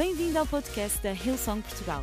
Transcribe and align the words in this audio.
Bem-vindo 0.00 0.38
ao 0.38 0.46
podcast 0.46 0.98
da 1.02 1.12
Hillsong 1.12 1.60
Portugal. 1.60 2.02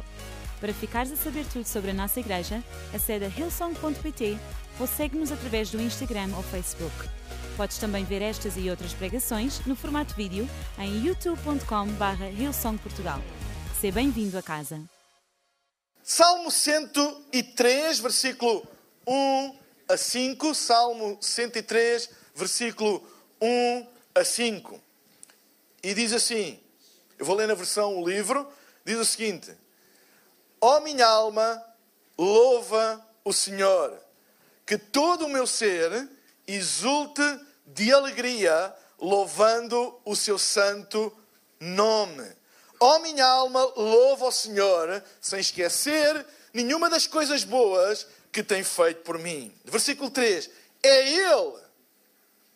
Para 0.61 0.71
ficares 0.71 1.12
a 1.12 1.15
saber 1.15 1.44
tudo 1.51 1.65
sobre 1.65 1.89
a 1.89 1.94
nossa 1.96 2.20
igreja, 2.20 2.63
acede 2.93 3.25
a 3.25 3.27
hillsong.pt 3.27 4.38
ou 4.79 4.85
segue-nos 4.85 5.31
através 5.31 5.71
do 5.71 5.81
Instagram 5.81 6.29
ou 6.38 6.44
Facebook. 6.44 6.94
Podes 7.57 7.79
também 7.79 8.05
ver 8.05 8.21
estas 8.21 8.55
e 8.55 8.70
outras 8.70 8.94
pregações 8.94 9.65
no 9.65 9.75
formato 9.75 10.13
vídeo 10.13 10.47
em 10.78 11.07
youtube.com.br 11.07 12.23
hillsongportugal. 12.39 13.20
Seja 13.82 13.96
bem-vindo 13.96 14.38
a 14.38 14.43
casa. 14.43 14.79
Salmo 16.04 16.52
103, 16.52 17.98
versículo 17.98 18.64
1 19.07 19.55
a 19.89 19.98
5. 19.98 20.54
Salmo 20.54 21.18
103, 21.20 22.11
versículo 22.36 23.04
1 23.41 23.88
a 24.14 24.23
5. 24.23 24.79
E 25.82 25.95
diz 25.95 26.14
assim: 26.14 26.59
eu 27.18 27.25
vou 27.25 27.36
ler 27.36 27.47
na 27.47 27.54
versão 27.54 27.97
o 27.97 28.07
livro, 28.07 28.47
diz 28.86 28.97
o 28.97 29.05
seguinte: 29.05 29.51
Ó 30.61 30.78
oh, 30.78 30.82
minha 30.82 31.05
alma, 31.05 31.64
louva 32.17 33.05
o 33.23 33.33
Senhor, 33.33 33.97
que 34.66 34.78
todo 34.78 35.25
o 35.25 35.30
meu 35.30 35.45
ser 35.47 36.09
exulte 36.45 37.22
de 37.66 37.92
alegria, 37.92 38.73
louvando 39.00 40.00
o 40.06 40.16
seu 40.16 40.38
santo 40.38 41.16
nome. 41.59 42.25
Ó 42.80 42.95
oh, 42.95 43.00
minha 43.00 43.25
alma, 43.25 43.64
louva 43.75 44.28
o 44.28 44.31
Senhor, 44.31 45.03
sem 45.20 45.39
esquecer 45.39 46.25
nenhuma 46.53 46.89
das 46.89 47.08
coisas 47.08 47.44
boas 47.44 48.08
que 48.31 48.44
tem 48.44 48.64
feito 48.64 49.02
por 49.02 49.17
mim. 49.17 49.53
Versículo 49.66 50.09
3: 50.09 50.50
É 50.84 51.11
Ele 51.11 51.67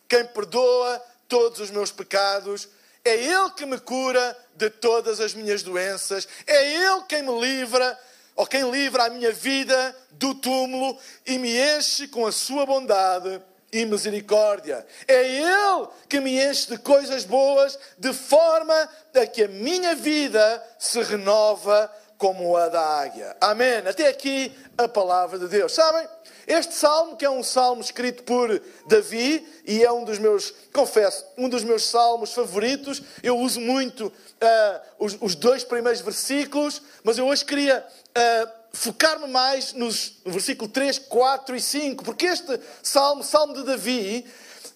quem 0.08 0.26
perdoa 0.26 1.02
todos 1.26 1.58
os 1.60 1.70
meus 1.70 1.90
pecados, 1.90 2.68
é 3.04 3.14
Ele 3.16 3.50
que 3.56 3.66
me 3.66 3.78
cura 3.78 4.36
de 4.54 4.70
todas 4.70 5.20
as 5.20 5.34
minhas 5.34 5.62
doenças, 5.62 6.28
é 6.46 6.74
Ele 6.74 7.02
quem 7.08 7.22
me 7.22 7.40
livra, 7.40 7.98
ou 8.36 8.46
quem 8.46 8.70
livra 8.70 9.04
a 9.04 9.10
minha 9.10 9.32
vida 9.32 9.96
do 10.12 10.34
túmulo 10.34 10.98
e 11.26 11.38
me 11.38 11.56
enche 11.76 12.08
com 12.08 12.26
a 12.26 12.32
sua 12.32 12.64
bondade 12.64 13.42
e 13.72 13.84
misericórdia. 13.84 14.86
É 15.08 15.26
Ele 15.38 15.88
que 16.08 16.20
me 16.20 16.42
enche 16.42 16.68
de 16.68 16.78
coisas 16.78 17.24
boas, 17.24 17.78
de 17.98 18.12
forma 18.12 18.88
a 19.14 19.26
que 19.26 19.44
a 19.44 19.48
minha 19.48 19.94
vida 19.94 20.62
se 20.78 21.02
renova 21.02 21.90
como 22.22 22.56
a 22.56 22.68
da 22.68 22.80
águia. 22.80 23.36
Amém. 23.40 23.78
Até 23.78 24.06
aqui 24.06 24.56
a 24.78 24.86
palavra 24.86 25.40
de 25.40 25.48
Deus. 25.48 25.72
Sabem? 25.72 26.06
Este 26.46 26.72
salmo, 26.72 27.16
que 27.16 27.24
é 27.24 27.30
um 27.30 27.42
salmo 27.42 27.80
escrito 27.80 28.22
por 28.22 28.62
Davi, 28.86 29.44
e 29.66 29.82
é 29.82 29.90
um 29.90 30.04
dos 30.04 30.20
meus, 30.20 30.54
confesso, 30.72 31.24
um 31.36 31.48
dos 31.48 31.64
meus 31.64 31.82
salmos 31.82 32.32
favoritos. 32.32 33.02
Eu 33.24 33.36
uso 33.36 33.60
muito 33.60 34.06
uh, 34.06 34.80
os, 35.00 35.18
os, 35.20 35.34
dois 35.34 35.64
primeiros 35.64 36.00
versículos, 36.00 36.80
mas 37.02 37.18
eu 37.18 37.26
hoje 37.26 37.44
queria 37.44 37.84
uh, 37.84 38.48
focar-me 38.72 39.26
mais 39.26 39.72
nos 39.72 40.20
no 40.24 40.30
versículo 40.30 40.70
3, 40.70 41.00
4 41.00 41.56
e 41.56 41.60
5, 41.60 42.04
porque 42.04 42.26
este 42.26 42.56
salmo, 42.84 43.24
salmo 43.24 43.52
de 43.52 43.64
Davi, 43.64 44.24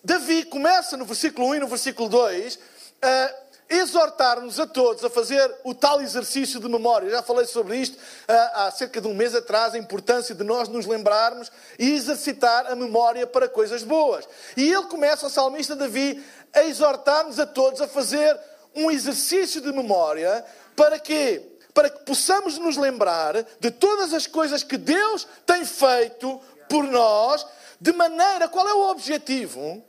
Davi 0.03 0.47
começa 0.47 0.97
no 0.97 1.05
versículo 1.05 1.47
1 1.51 1.55
e 1.55 1.61
no 1.61 1.69
versículo 1.69 2.09
2. 2.09 2.57
Uh, 2.57 3.46
exortar-nos 3.69 4.61
a 4.61 4.67
todos 4.67 5.05
a 5.05 5.11
fazer 5.11 5.53
o 5.65 5.75
tal 5.75 6.01
exercício 6.01 6.61
de 6.61 6.69
memória. 6.69 7.11
Já 7.11 7.23
falei 7.23 7.47
sobre 7.47 7.77
isto 7.77 7.99
ah, 8.29 8.67
há 8.67 8.71
cerca 8.71 9.01
de 9.01 9.09
um 9.09 9.15
mês 9.15 9.35
atrás, 9.35 9.75
a 9.75 9.79
importância 9.79 10.35
de 10.35 10.45
nós 10.45 10.69
nos 10.69 10.87
lembrarmos 10.87 11.51
e 11.79 11.93
exercitar 11.93 12.71
a 12.71 12.77
memória 12.77 13.27
para 13.27 13.49
coisas 13.49 13.83
boas. 13.83 14.29
E 14.57 14.73
ele 14.73 14.85
começa, 14.85 15.27
o 15.27 15.31
salmista 15.31 15.75
Davi, 15.75 16.25
a 16.55 16.63
exortar-nos 16.65 17.41
a 17.41 17.47
todos 17.47 17.81
a 17.81 17.89
fazer 17.89 18.39
um 18.75 18.91
exercício 18.91 19.61
de 19.61 19.73
memória 19.73 20.45
para 20.77 20.99
quê? 20.99 21.43
Para 21.75 21.91
que 21.91 22.05
possamos 22.05 22.59
nos 22.59 22.77
lembrar 22.77 23.35
de 23.59 23.71
todas 23.71 24.15
as 24.15 24.27
coisas 24.27 24.63
que 24.63 24.77
Deus 24.77 25.27
tem 25.45 25.65
feito 25.65 26.41
por 26.69 26.85
nós, 26.85 27.47
de 27.81 27.93
maneira, 27.93 28.49
qual 28.49 28.69
é 28.69 28.75
o 28.75 28.91
objetivo? 28.91 29.83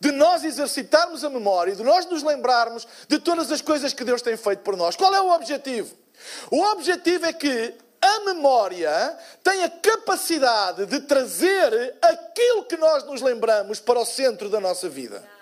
De 0.00 0.12
nós 0.12 0.44
exercitarmos 0.44 1.24
a 1.24 1.30
memória, 1.30 1.74
de 1.74 1.82
nós 1.82 2.06
nos 2.06 2.22
lembrarmos 2.22 2.86
de 3.08 3.18
todas 3.18 3.50
as 3.50 3.60
coisas 3.60 3.92
que 3.92 4.04
Deus 4.04 4.22
tem 4.22 4.36
feito 4.36 4.60
por 4.60 4.76
nós. 4.76 4.96
Qual 4.96 5.14
é 5.14 5.20
o 5.20 5.32
objetivo? 5.32 5.94
O 6.50 6.60
objetivo 6.72 7.26
é 7.26 7.32
que 7.32 7.74
a 8.00 8.20
memória 8.20 9.18
tem 9.42 9.64
a 9.64 9.70
capacidade 9.70 10.84
de 10.86 11.00
trazer 11.00 11.96
aquilo 12.02 12.64
que 12.64 12.76
nós 12.76 13.04
nos 13.04 13.22
lembramos 13.22 13.80
para 13.80 13.98
o 13.98 14.04
centro 14.04 14.50
da 14.50 14.60
nossa 14.60 14.88
vida. 14.88 15.33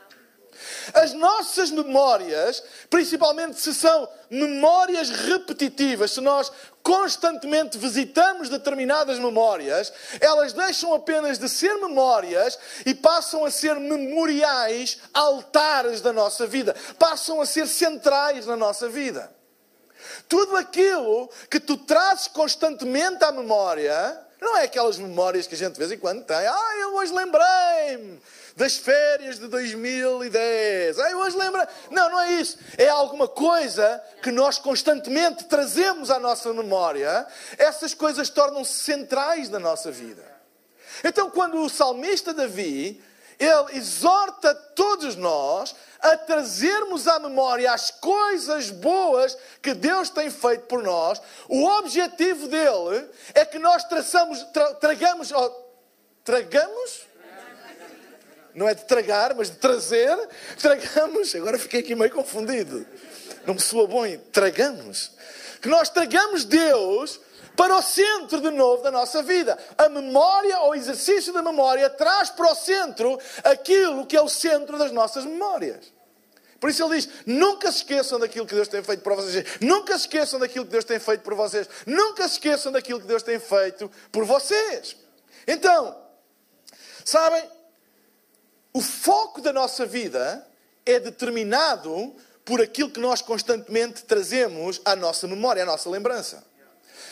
As 0.94 1.12
nossas 1.12 1.70
memórias, 1.70 2.62
principalmente 2.88 3.60
se 3.60 3.75
são 3.75 4.09
memórias 4.31 5.10
repetitivas, 5.10 6.12
se 6.12 6.20
nós 6.20 6.50
constantemente 6.82 7.78
visitamos 7.78 8.48
determinadas 8.48 9.19
memórias, 9.19 9.92
elas 10.21 10.53
deixam 10.53 10.92
apenas 10.94 11.38
de 11.38 11.48
ser 11.48 11.75
memórias 11.76 12.59
e 12.84 12.94
passam 12.94 13.44
a 13.44 13.50
ser 13.50 13.78
memoriais, 13.78 14.98
altares 15.15 16.00
da 16.00 16.12
nossa 16.12 16.47
vida, 16.47 16.75
passam 16.98 17.41
a 17.41 17.47
ser 17.47 17.66
centrais 17.69 18.47
na 18.47 18.56
nossa 18.56 18.88
vida. 18.88 19.31
Tudo 20.28 20.56
aquilo 20.56 21.31
que 21.48 21.60
tu 21.60 21.76
trazes 21.76 22.26
constantemente 22.28 23.22
à 23.22 23.31
memória, 23.31 24.19
não 24.41 24.56
é 24.56 24.65
aquelas 24.65 24.98
memórias 24.98 25.47
que 25.47 25.54
a 25.54 25.59
gente 25.59 25.75
de 25.75 25.78
vez 25.78 25.92
em 25.92 25.98
quando 25.98 26.25
tem. 26.25 26.37
Ah, 26.37 26.76
eu 26.81 26.94
hoje 26.94 27.12
lembrei-me 27.12 28.21
das 28.57 28.77
férias 28.77 29.39
de 29.39 29.47
2010. 29.49 30.99
Ai, 30.99 31.15
hoje 31.15 31.37
lembra. 31.37 31.69
Não, 31.91 32.11
não 32.11 32.21
é 32.21 32.33
isso. 32.33 32.59
É 32.77 32.89
alguma 32.89 33.29
coisa 33.29 34.03
que 34.23 34.31
nós 34.31 34.59
constantemente 34.59 35.45
trazemos 35.45 36.11
à 36.11 36.19
nossa 36.19 36.53
memória. 36.53 37.27
Essas 37.59 37.95
coisas 37.95 38.29
tornam-se 38.29 38.73
centrais 38.73 39.49
na 39.49 39.59
nossa 39.59 39.91
vida. 39.91 40.25
Então, 41.05 41.31
quando 41.31 41.63
o 41.63 41.69
salmista 41.69 42.35
Davi, 42.35 43.03
ele 43.39 43.79
exorta 43.79 44.55
todos 44.55 45.17
nós 45.17 45.75
a 46.01 46.17
trazermos 46.17 47.07
à 47.07 47.19
memória 47.19 47.73
as 47.73 47.91
coisas 47.91 48.71
boas 48.71 49.37
que 49.63 49.73
Deus 49.73 50.11
tem 50.11 50.31
feito 50.31 50.67
por 50.67 50.83
nós. 50.83 51.21
O 51.49 51.65
objetivo 51.65 52.49
dele 52.49 53.09
é 53.34 53.45
que 53.45 53.59
nós 53.59 53.84
traçamos, 53.84 54.43
tra, 54.53 54.75
tragamos, 54.75 55.31
oh, 55.33 55.51
tragamos 56.25 57.07
não 58.55 58.69
é 58.69 58.75
de 58.75 58.85
tragar, 58.85 59.35
mas 59.35 59.51
de 59.51 59.57
trazer, 59.57 60.17
tragamos. 60.59 61.35
Agora 61.35 61.59
fiquei 61.59 61.81
aqui 61.81 61.95
meio 61.95 62.11
confundido. 62.11 62.87
Não 63.47 63.55
me 63.55 63.61
soa 63.61 63.87
bom, 63.87 64.05
tragamos. 64.31 65.13
Que 65.61 65.69
nós 65.69 65.89
tragamos 65.89 66.45
Deus 66.45 67.21
para 67.57 67.77
o 67.77 67.83
centro 67.83 68.41
de 68.41 68.51
novo 68.51 68.83
da 68.83 68.91
nossa 68.91 69.23
vida. 69.23 69.59
A 69.77 69.89
memória, 69.89 70.59
ou 70.61 70.71
o 70.71 70.75
exercício 70.75 71.33
da 71.33 71.43
memória, 71.43 71.89
traz 71.91 72.31
para 72.31 72.51
o 72.51 72.55
centro 72.55 73.19
aquilo 73.45 74.07
que 74.07 74.17
é 74.17 74.21
o 74.21 74.29
centro 74.29 74.79
das 74.79 74.93
nossas 74.93 75.25
memórias. 75.25 75.93
Por 76.61 76.71
isso 76.71 76.84
ele 76.84 76.97
diz: 76.97 77.09
nunca 77.27 77.73
se 77.73 77.79
esqueçam 77.79 78.21
daquilo 78.21 78.47
que 78.47 78.55
Deus 78.55 78.69
tem 78.69 78.83
feito 78.83 79.03
por 79.03 79.17
vocês. 79.17 79.45
Nunca 79.61 79.99
se 79.99 80.05
esqueçam 80.05 80.39
daquilo 80.39 80.65
que 80.65 80.71
Deus 80.71 80.84
tem 80.84 80.99
feito 81.01 81.21
por 81.23 81.34
vocês. 81.34 81.69
Nunca 81.87 82.29
se 82.29 82.34
esqueçam 82.34 82.71
daquilo 82.71 83.01
que 83.01 83.07
Deus 83.07 83.23
tem 83.23 83.39
feito 83.39 83.91
por 84.13 84.25
vocês. 84.25 84.97
Então, 85.47 85.97
sabem, 87.05 87.43
o 88.72 88.81
foco 88.81 89.41
da 89.41 89.53
nossa 89.53 89.84
vida 89.84 90.47
é 90.84 90.99
determinado 90.99 92.15
por 92.44 92.60
aquilo 92.60 92.91
que 92.91 93.00
nós 93.00 93.22
constantemente 93.22 94.05
trazemos 94.05 94.81
à 94.84 94.97
nossa 94.97 95.27
memória, 95.27 95.62
à 95.62 95.66
nossa 95.66 95.88
lembrança. 95.88 96.44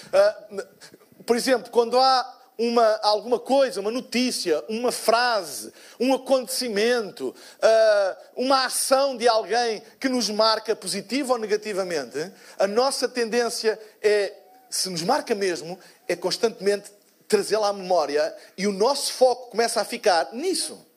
Uh, 0.07 1.23
por 1.25 1.37
exemplo, 1.37 1.71
quando 1.71 1.99
há 1.99 2.39
uma, 2.59 2.99
alguma 3.03 3.39
coisa, 3.39 3.81
uma 3.81 3.91
notícia, 3.91 4.63
uma 4.69 4.93
frase, 4.93 5.73
um 5.99 6.13
acontecimento, 6.13 7.29
uh, 7.29 8.17
uma 8.37 8.67
ação 8.67 9.17
de 9.17 9.29
alguém 9.29 9.83
que 9.99 10.09
nos 10.09 10.29
marca 10.29 10.75
positivo 10.75 11.33
ou 11.33 11.39
negativamente, 11.39 12.33
a 12.59 12.67
nossa 12.67 13.09
tendência 13.09 13.81
é, 14.03 14.35
se 14.69 14.91
nos 14.91 15.03
marca 15.03 15.35
mesmo, 15.35 15.79
é 16.09 16.17
constantemente 16.17 16.91
trazê-la 17.29 17.69
à 17.69 17.73
memória 17.73 18.35
e 18.59 18.67
o 18.67 18.73
nosso 18.73 19.13
foco 19.13 19.51
começa 19.51 19.81
a 19.81 19.85
ficar 19.85 20.31
nisso. 20.33 20.90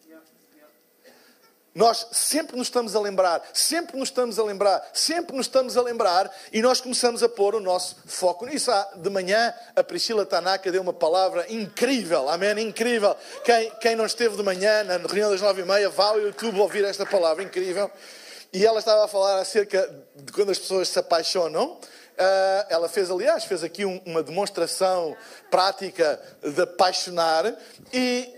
Nós 1.76 2.06
sempre 2.12 2.56
nos 2.56 2.68
estamos 2.68 2.96
a 2.96 3.00
lembrar, 3.00 3.42
sempre 3.52 3.98
nos 3.98 4.10
estamos 4.10 4.38
a 4.38 4.44
lembrar, 4.44 4.88
sempre 4.94 5.36
nos 5.36 5.48
estamos 5.48 5.76
a 5.76 5.82
lembrar 5.82 6.32
e 6.52 6.62
nós 6.62 6.80
começamos 6.80 7.24
a 7.24 7.30
pôr 7.30 7.56
o 7.56 7.60
nosso 7.60 7.96
foco 8.06 8.46
nisso. 8.46 8.70
Ah, 8.70 8.92
de 8.96 9.10
manhã, 9.10 9.52
a 9.76 9.84
Priscila 9.84 10.24
Tanaka 10.24 10.72
deu 10.72 10.84
uma 10.84 10.94
palavra 10.94 11.52
incrível, 11.52 12.30
amém? 12.30 12.68
Incrível. 12.68 13.16
Quem, 13.44 13.72
quem 13.82 13.96
não 13.96 14.06
esteve 14.06 14.38
de 14.38 14.44
manhã, 14.44 14.84
na 14.84 14.98
reunião 14.98 15.32
das 15.32 15.42
nove 15.42 15.64
e 15.64 15.66
meia, 15.66 15.90
vá 15.90 16.10
ao 16.10 16.22
YouTube 16.22 16.60
ouvir 16.60 16.84
esta 16.86 17.08
palavra 17.08 17.44
incrível. 17.44 17.90
E 18.54 18.64
ela 18.64 18.78
estava 18.78 19.06
a 19.06 19.08
falar 19.08 19.40
acerca 19.40 19.90
de 20.16 20.32
quando 20.32 20.52
as 20.52 20.60
pessoas 20.60 20.90
se 20.90 21.00
apaixonam. 21.00 21.72
Uh, 21.72 22.66
ela 22.70 22.88
fez, 22.88 23.10
aliás, 23.10 23.46
fez 23.46 23.64
aqui 23.64 23.84
um, 23.84 24.00
uma 24.06 24.22
demonstração 24.22 25.18
prática 25.50 26.22
de 26.44 26.62
apaixonar. 26.62 27.52
E 27.92 28.32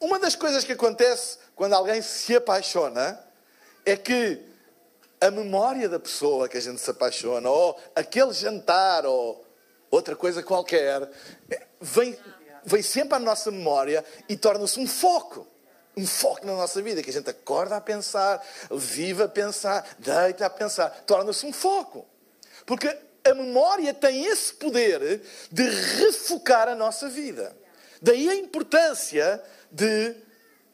uma 0.00 0.18
das 0.18 0.34
coisas 0.34 0.64
que 0.64 0.72
acontece 0.72 1.41
quando 1.54 1.74
alguém 1.74 2.02
se 2.02 2.36
apaixona, 2.36 3.18
é 3.84 3.96
que 3.96 4.40
a 5.20 5.30
memória 5.30 5.88
da 5.88 6.00
pessoa 6.00 6.48
que 6.48 6.56
a 6.56 6.60
gente 6.60 6.80
se 6.80 6.90
apaixona, 6.90 7.48
ou 7.48 7.78
aquele 7.94 8.32
jantar, 8.32 9.06
ou 9.06 9.44
outra 9.90 10.16
coisa 10.16 10.42
qualquer, 10.42 11.08
vem, 11.80 12.18
vem 12.64 12.82
sempre 12.82 13.14
à 13.14 13.18
nossa 13.18 13.50
memória 13.50 14.04
e 14.28 14.36
torna-se 14.36 14.80
um 14.80 14.86
foco. 14.86 15.46
Um 15.96 16.06
foco 16.06 16.46
na 16.46 16.54
nossa 16.54 16.80
vida, 16.80 17.02
que 17.02 17.10
a 17.10 17.12
gente 17.12 17.28
acorda 17.28 17.76
a 17.76 17.80
pensar, 17.80 18.42
vive 18.70 19.22
a 19.22 19.28
pensar, 19.28 19.86
deita 19.98 20.46
a 20.46 20.50
pensar, 20.50 20.90
torna-se 21.06 21.44
um 21.44 21.52
foco. 21.52 22.06
Porque 22.64 22.88
a 23.24 23.34
memória 23.34 23.92
tem 23.92 24.24
esse 24.24 24.54
poder 24.54 25.22
de 25.50 25.62
refocar 25.62 26.68
a 26.68 26.74
nossa 26.74 27.08
vida. 27.08 27.54
Daí 28.00 28.28
a 28.28 28.34
importância 28.34 29.40
de 29.70 30.16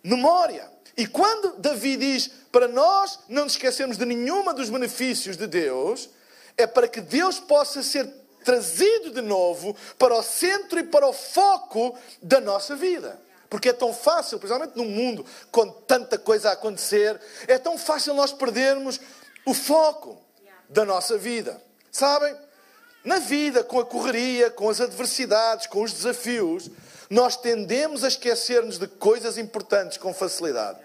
memória. 0.03 0.71
E 0.97 1.07
quando 1.07 1.57
Davi 1.59 1.97
diz 1.97 2.31
para 2.51 2.67
nós 2.67 3.21
não 3.29 3.45
nos 3.45 3.53
esquecermos 3.53 3.97
de 3.97 4.05
nenhuma 4.05 4.53
dos 4.53 4.69
benefícios 4.69 5.37
de 5.37 5.47
Deus, 5.47 6.11
é 6.57 6.67
para 6.67 6.89
que 6.89 7.01
Deus 7.01 7.39
possa 7.39 7.83
ser 7.83 8.07
trazido 8.45 9.11
de 9.11 9.21
novo 9.21 9.77
para 9.99 10.15
o 10.15 10.23
centro 10.23 10.79
e 10.79 10.83
para 10.83 11.07
o 11.07 11.13
foco 11.13 11.97
da 12.23 12.41
nossa 12.41 12.75
vida. 12.75 13.21
Porque 13.49 13.71
é 13.71 13.73
tão 13.73 13.95
fácil, 13.95 14.39
principalmente 14.39 14.77
num 14.77 14.89
mundo 14.89 15.25
com 15.51 15.71
tanta 15.71 16.19
coisa 16.19 16.51
a 16.51 16.53
acontecer, 16.53 17.19
é 17.47 17.59
tão 17.59 17.79
fácil 17.79 18.15
nós 18.15 18.33
perdermos 18.33 19.01
o 19.47 19.55
foco 19.55 20.21
da 20.69 20.85
nossa 20.85 21.17
vida. 21.17 21.63
Sabem? 21.91 22.35
Na 23.05 23.19
vida, 23.19 23.65
com 23.65 23.79
a 23.79 23.87
correria, 23.87 24.51
com 24.51 24.69
as 24.69 24.81
adversidades, 24.81 25.67
com 25.67 25.83
os 25.83 25.93
desafios, 25.93 26.69
nós 27.11 27.37
tendemos 27.37 28.05
a 28.05 28.09
esquecer-nos 28.09 28.79
de 28.79 28.87
coisas 28.87 29.39
importantes 29.39 29.97
com 29.99 30.13
facilidade. 30.13 30.79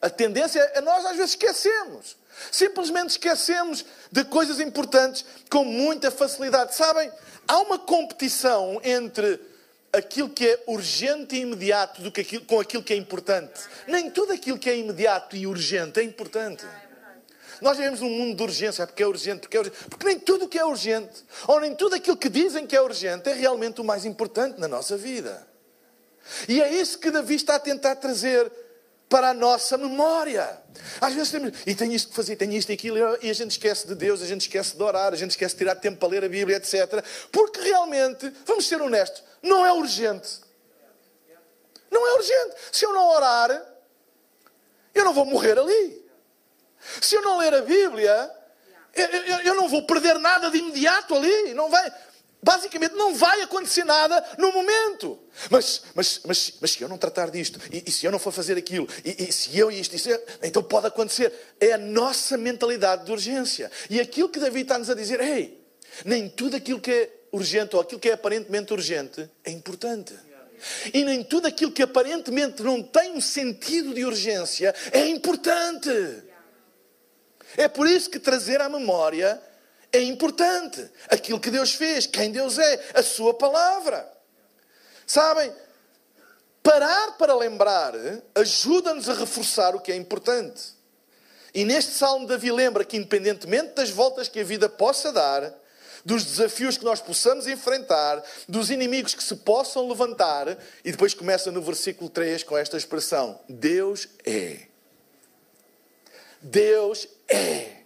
A 0.00 0.10
tendência 0.10 0.60
é 0.74 0.80
nós 0.80 1.04
às 1.04 1.16
vezes 1.16 1.30
esquecemos. 1.30 2.16
Simplesmente 2.52 3.10
esquecemos 3.10 3.84
de 4.12 4.24
coisas 4.24 4.60
importantes 4.60 5.24
com 5.50 5.64
muita 5.64 6.10
facilidade. 6.10 6.74
Sabem, 6.74 7.10
há 7.48 7.58
uma 7.60 7.78
competição 7.78 8.78
entre 8.84 9.40
aquilo 9.92 10.28
que 10.28 10.46
é 10.46 10.62
urgente 10.66 11.34
e 11.34 11.40
imediato 11.40 12.02
do 12.02 12.12
que 12.12 12.20
aquilo, 12.20 12.44
com 12.44 12.60
aquilo 12.60 12.82
que 12.82 12.92
é 12.92 12.96
importante. 12.96 13.60
Nem 13.86 14.10
tudo 14.10 14.32
aquilo 14.32 14.58
que 14.58 14.68
é 14.68 14.76
imediato 14.76 15.34
e 15.34 15.46
urgente 15.46 15.98
é 15.98 16.02
importante. 16.02 16.64
Nós 17.60 17.76
vivemos 17.76 18.00
num 18.00 18.10
mundo 18.10 18.36
de 18.36 18.42
urgência, 18.42 18.86
porque 18.86 19.02
é 19.02 19.06
urgente, 19.06 19.40
porque 19.40 19.56
é 19.56 19.60
urgente. 19.60 19.76
Porque 19.88 20.06
nem 20.06 20.18
tudo 20.18 20.44
o 20.44 20.48
que 20.48 20.58
é 20.58 20.64
urgente, 20.64 21.24
ou 21.46 21.60
nem 21.60 21.74
tudo 21.74 21.94
aquilo 21.94 22.16
que 22.16 22.28
dizem 22.28 22.66
que 22.66 22.76
é 22.76 22.80
urgente, 22.80 23.28
é 23.28 23.32
realmente 23.32 23.80
o 23.80 23.84
mais 23.84 24.04
importante 24.04 24.60
na 24.60 24.68
nossa 24.68 24.96
vida. 24.96 25.46
E 26.48 26.60
é 26.60 26.72
isso 26.72 26.98
que 26.98 27.10
Davi 27.10 27.34
está 27.34 27.56
a 27.56 27.60
tentar 27.60 27.96
trazer 27.96 28.50
para 29.08 29.30
a 29.30 29.34
nossa 29.34 29.78
memória. 29.78 30.60
Às 31.00 31.14
vezes 31.14 31.30
temos, 31.30 31.52
e 31.66 31.74
tenho 31.74 31.92
isto 31.92 32.10
que 32.10 32.14
fazer, 32.14 32.36
tenho 32.36 32.52
isto 32.52 32.70
e 32.70 32.74
aquilo, 32.74 32.98
e 33.22 33.30
a 33.30 33.32
gente 33.32 33.52
esquece 33.52 33.86
de 33.86 33.94
Deus, 33.94 34.20
a 34.20 34.26
gente 34.26 34.42
esquece 34.42 34.76
de 34.76 34.82
orar, 34.82 35.12
a 35.12 35.16
gente 35.16 35.30
esquece 35.30 35.54
de 35.54 35.58
tirar 35.58 35.76
tempo 35.76 35.98
para 35.98 36.08
ler 36.08 36.24
a 36.24 36.28
Bíblia, 36.28 36.56
etc. 36.56 37.04
Porque 37.30 37.60
realmente, 37.60 38.32
vamos 38.44 38.66
ser 38.66 38.80
honestos, 38.80 39.22
não 39.42 39.64
é 39.64 39.72
urgente. 39.72 40.40
Não 41.90 42.06
é 42.06 42.14
urgente. 42.14 42.56
Se 42.72 42.84
eu 42.84 42.92
não 42.92 43.08
orar, 43.10 43.64
eu 44.92 45.04
não 45.04 45.14
vou 45.14 45.24
morrer 45.24 45.58
ali. 45.58 46.05
Se 47.00 47.16
eu 47.16 47.22
não 47.22 47.38
ler 47.38 47.54
a 47.54 47.62
Bíblia, 47.62 48.30
eu, 48.94 49.06
eu, 49.06 49.38
eu 49.40 49.54
não 49.54 49.68
vou 49.68 49.86
perder 49.86 50.18
nada 50.18 50.50
de 50.50 50.58
imediato 50.58 51.14
ali. 51.14 51.54
Não 51.54 51.68
vai, 51.68 51.92
basicamente 52.42 52.94
não 52.94 53.14
vai 53.14 53.42
acontecer 53.42 53.84
nada 53.84 54.24
no 54.38 54.52
momento. 54.52 55.18
Mas, 55.50 55.82
mas, 55.94 56.20
mas, 56.24 56.52
mas 56.60 56.70
se 56.70 56.82
eu 56.82 56.88
não 56.88 56.96
tratar 56.96 57.30
disto, 57.30 57.60
e, 57.72 57.84
e 57.86 57.90
se 57.90 58.06
eu 58.06 58.12
não 58.12 58.18
for 58.18 58.32
fazer 58.32 58.56
aquilo, 58.56 58.88
e, 59.04 59.28
e 59.28 59.32
se 59.32 59.58
eu 59.58 59.70
isto, 59.70 59.96
isso, 59.96 60.08
então 60.42 60.62
pode 60.62 60.86
acontecer. 60.86 61.32
É 61.60 61.72
a 61.72 61.78
nossa 61.78 62.36
mentalidade 62.36 63.04
de 63.04 63.12
urgência. 63.12 63.70
E 63.90 64.00
aquilo 64.00 64.28
que 64.28 64.38
Davi 64.38 64.60
está-nos 64.60 64.88
a 64.88 64.94
dizer, 64.94 65.20
ei, 65.20 65.60
nem 66.04 66.28
tudo 66.28 66.56
aquilo 66.56 66.80
que 66.80 66.90
é 66.90 67.16
urgente 67.32 67.74
ou 67.74 67.82
aquilo 67.82 68.00
que 68.00 68.08
é 68.08 68.12
aparentemente 68.12 68.72
urgente 68.72 69.28
é 69.44 69.50
importante. 69.50 70.14
E 70.92 71.04
nem 71.04 71.22
tudo 71.22 71.46
aquilo 71.46 71.72
que 71.72 71.82
aparentemente 71.82 72.62
não 72.62 72.82
tem 72.82 73.12
um 73.12 73.20
sentido 73.20 73.92
de 73.92 74.04
urgência 74.04 74.74
é 74.92 75.06
importante. 75.06 75.90
É 77.56 77.68
por 77.68 77.86
isso 77.86 78.10
que 78.10 78.18
trazer 78.18 78.60
à 78.60 78.68
memória 78.68 79.40
é 79.92 80.00
importante. 80.00 80.88
Aquilo 81.08 81.40
que 81.40 81.50
Deus 81.50 81.74
fez, 81.74 82.06
quem 82.06 82.30
Deus 82.30 82.58
é, 82.58 82.90
a 82.94 83.02
sua 83.02 83.34
palavra. 83.34 84.06
Sabem? 85.06 85.52
Parar 86.62 87.12
para 87.12 87.34
lembrar 87.34 87.94
ajuda-nos 88.34 89.08
a 89.08 89.14
reforçar 89.14 89.74
o 89.74 89.80
que 89.80 89.92
é 89.92 89.96
importante. 89.96 90.74
E 91.54 91.64
neste 91.64 91.92
salmo, 91.92 92.26
Davi 92.26 92.50
lembra 92.52 92.84
que, 92.84 92.96
independentemente 92.96 93.74
das 93.74 93.88
voltas 93.88 94.28
que 94.28 94.40
a 94.40 94.44
vida 94.44 94.68
possa 94.68 95.10
dar, 95.12 95.54
dos 96.04 96.24
desafios 96.24 96.76
que 96.76 96.84
nós 96.84 97.00
possamos 97.00 97.46
enfrentar, 97.46 98.22
dos 98.48 98.70
inimigos 98.70 99.14
que 99.14 99.24
se 99.24 99.34
possam 99.36 99.88
levantar, 99.88 100.58
e 100.84 100.92
depois 100.92 101.14
começa 101.14 101.50
no 101.50 101.62
versículo 101.62 102.10
3 102.10 102.42
com 102.42 102.58
esta 102.58 102.76
expressão: 102.76 103.40
Deus 103.48 104.08
é. 104.24 104.66
Deus 106.42 107.08
é. 107.28 107.66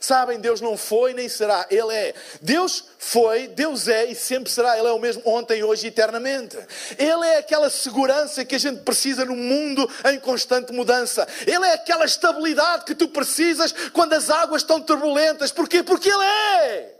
Sabem, 0.00 0.38
Deus 0.38 0.60
não 0.60 0.76
foi 0.76 1.14
nem 1.14 1.30
será, 1.30 1.66
Ele 1.70 1.94
é. 1.94 2.14
Deus 2.42 2.84
foi, 2.98 3.48
Deus 3.48 3.88
é 3.88 4.04
e 4.04 4.14
sempre 4.14 4.52
será. 4.52 4.78
Ele 4.78 4.86
é 4.86 4.92
o 4.92 4.98
mesmo 4.98 5.22
ontem, 5.24 5.62
hoje 5.64 5.86
e 5.86 5.88
eternamente. 5.88 6.58
Ele 6.98 7.26
é 7.26 7.38
aquela 7.38 7.70
segurança 7.70 8.44
que 8.44 8.54
a 8.54 8.58
gente 8.58 8.82
precisa 8.82 9.24
num 9.24 9.36
mundo 9.36 9.90
em 10.12 10.20
constante 10.20 10.72
mudança. 10.74 11.26
Ele 11.46 11.64
é 11.64 11.72
aquela 11.72 12.04
estabilidade 12.04 12.84
que 12.84 12.94
tu 12.94 13.08
precisas 13.08 13.72
quando 13.94 14.12
as 14.12 14.28
águas 14.28 14.60
estão 14.60 14.78
turbulentas. 14.78 15.50
Porquê? 15.50 15.82
Porque 15.82 16.10
Ele 16.10 16.24
é. 16.24 16.94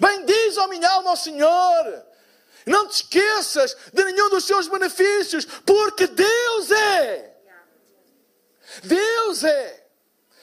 Bendiz, 0.00 0.56
ó 0.58 0.66
minha 0.66 0.90
alma, 0.90 1.10
ao 1.10 1.16
Senhor. 1.16 2.04
Não 2.66 2.88
te 2.88 2.96
esqueças 2.96 3.76
de 3.92 4.04
nenhum 4.04 4.28
dos 4.30 4.44
seus 4.44 4.66
benefícios, 4.66 5.44
porque 5.64 6.08
Deus 6.08 6.70
é. 6.72 7.36
Deus 8.82 9.44
é. 9.44 9.87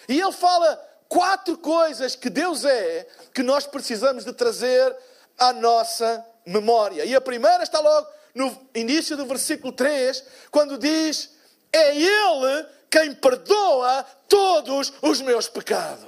E 0.07 0.19
ele 0.19 0.31
fala 0.31 0.75
quatro 1.07 1.57
coisas 1.57 2.15
que 2.15 2.29
Deus 2.29 2.65
é 2.65 3.07
que 3.33 3.43
nós 3.43 3.65
precisamos 3.65 4.25
de 4.25 4.33
trazer 4.33 4.95
à 5.37 5.53
nossa 5.53 6.25
memória. 6.45 7.05
E 7.05 7.15
a 7.15 7.21
primeira 7.21 7.63
está 7.63 7.79
logo 7.79 8.07
no 8.33 8.67
início 8.75 9.15
do 9.15 9.25
versículo 9.25 9.71
3, 9.71 10.23
quando 10.51 10.77
diz: 10.77 11.31
É 11.71 11.95
Ele 11.95 12.67
quem 12.89 13.13
perdoa 13.15 14.05
todos 14.27 14.93
os 15.01 15.21
meus 15.21 15.47
pecados. 15.47 16.05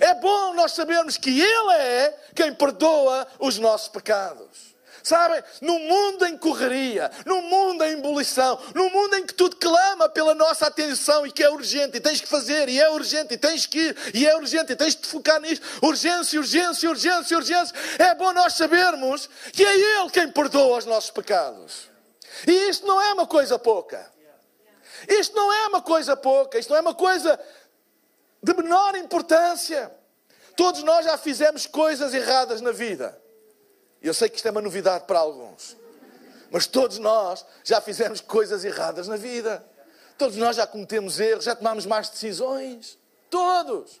É 0.00 0.14
bom 0.14 0.54
nós 0.54 0.72
sabermos 0.72 1.16
que 1.16 1.40
Ele 1.40 1.72
é 1.74 2.18
quem 2.34 2.54
perdoa 2.54 3.26
os 3.38 3.58
nossos 3.58 3.88
pecados. 3.88 4.69
Sabem? 5.02 5.42
No 5.60 5.78
mundo 5.78 6.26
em 6.26 6.36
correria, 6.36 7.10
no 7.24 7.42
mundo 7.42 7.84
em 7.84 7.92
ebulição, 7.92 8.58
no 8.74 8.90
mundo 8.90 9.16
em 9.16 9.26
que 9.26 9.34
tudo 9.34 9.56
clama 9.56 10.08
pela 10.08 10.34
nossa 10.34 10.66
atenção 10.66 11.26
e 11.26 11.32
que 11.32 11.42
é 11.42 11.50
urgente 11.50 11.96
e 11.96 12.00
tens 12.00 12.20
que 12.20 12.28
fazer, 12.28 12.68
e 12.68 12.80
é 12.80 12.90
urgente 12.90 13.34
e 13.34 13.38
tens 13.38 13.66
que 13.66 13.78
ir, 13.78 13.96
e 14.14 14.26
é 14.26 14.36
urgente 14.36 14.72
e 14.72 14.76
tens 14.76 14.94
de 14.94 15.06
focar 15.06 15.40
nisto, 15.40 15.66
urgência, 15.82 16.38
urgência, 16.38 16.88
urgência, 16.88 17.36
urgência. 17.36 17.74
É 17.98 18.14
bom 18.14 18.32
nós 18.32 18.54
sabermos 18.54 19.28
que 19.52 19.64
é 19.64 20.00
Ele 20.00 20.10
quem 20.10 20.30
perdoa 20.30 20.78
os 20.78 20.84
nossos 20.84 21.10
pecados. 21.10 21.88
E 22.46 22.68
isto 22.68 22.86
não 22.86 23.00
é 23.00 23.12
uma 23.12 23.26
coisa 23.26 23.58
pouca. 23.58 24.10
Isto 25.08 25.34
não 25.34 25.52
é 25.52 25.66
uma 25.68 25.82
coisa 25.82 26.16
pouca, 26.16 26.58
isto 26.58 26.70
não 26.70 26.76
é 26.76 26.80
uma 26.80 26.94
coisa 26.94 27.38
de 28.42 28.54
menor 28.54 28.96
importância. 28.96 29.90
Todos 30.56 30.82
nós 30.82 31.04
já 31.04 31.16
fizemos 31.16 31.66
coisas 31.66 32.12
erradas 32.12 32.60
na 32.60 32.70
vida. 32.70 33.19
Eu 34.02 34.14
sei 34.14 34.28
que 34.28 34.36
isto 34.36 34.48
é 34.48 34.50
uma 34.50 34.62
novidade 34.62 35.04
para 35.04 35.18
alguns. 35.18 35.76
Mas 36.50 36.66
todos 36.66 36.98
nós 36.98 37.44
já 37.62 37.80
fizemos 37.80 38.20
coisas 38.20 38.64
erradas 38.64 39.06
na 39.06 39.16
vida. 39.16 39.64
Todos 40.18 40.36
nós 40.36 40.56
já 40.56 40.66
cometemos 40.66 41.20
erros, 41.20 41.44
já 41.44 41.54
tomamos 41.54 41.86
más 41.86 42.08
decisões. 42.08 42.98
Todos. 43.28 44.00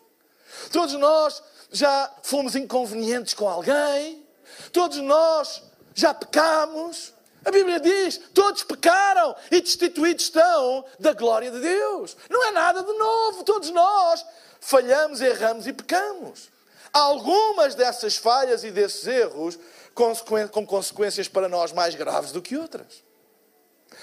Todos 0.72 0.94
nós 0.94 1.42
já 1.70 2.12
fomos 2.22 2.56
inconvenientes 2.56 3.34
com 3.34 3.48
alguém. 3.48 4.26
Todos 4.72 4.98
nós 4.98 5.62
já 5.94 6.12
pecamos. 6.12 7.12
A 7.44 7.50
Bíblia 7.50 7.78
diz: 7.80 8.18
todos 8.34 8.64
pecaram 8.64 9.34
e 9.50 9.60
destituídos 9.60 10.24
estão 10.24 10.84
da 10.98 11.12
glória 11.12 11.50
de 11.50 11.60
Deus. 11.60 12.16
Não 12.28 12.44
é 12.46 12.50
nada 12.50 12.82
de 12.82 12.92
novo. 12.92 13.44
Todos 13.44 13.70
nós 13.70 14.26
falhamos, 14.60 15.20
erramos 15.20 15.66
e 15.66 15.72
pecamos. 15.72 16.50
Algumas 16.92 17.74
dessas 17.74 18.16
falhas 18.16 18.64
e 18.64 18.70
desses 18.70 19.06
erros 19.06 19.58
com 19.94 20.66
consequências 20.66 21.28
para 21.28 21.48
nós 21.48 21.72
mais 21.72 21.94
graves 21.94 22.32
do 22.32 22.42
que 22.42 22.56
outras. 22.56 23.02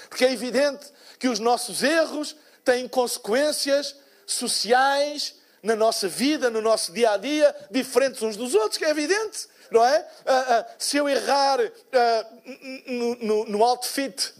Porque 0.08 0.24
é 0.24 0.32
evidente 0.32 0.86
que 1.18 1.28
os 1.28 1.38
nossos 1.38 1.82
erros 1.82 2.36
têm 2.64 2.86
consequências 2.86 3.96
sociais 4.26 5.34
na 5.62 5.74
nossa 5.74 6.06
vida, 6.06 6.50
no 6.50 6.60
nosso 6.60 6.92
dia 6.92 7.12
a 7.12 7.16
dia, 7.16 7.54
diferentes 7.70 8.22
uns 8.22 8.36
dos 8.36 8.54
outros, 8.54 8.78
que 8.78 8.84
é 8.84 8.90
evidente, 8.90 9.48
não 9.70 9.84
é? 9.84 10.00
Uh, 10.00 10.60
uh, 10.60 10.64
se 10.78 10.96
eu 10.96 11.08
errar 11.08 11.60
uh, 11.60 11.72
no, 12.86 13.14
no, 13.16 13.44
no 13.46 13.64
outfit 13.64 14.34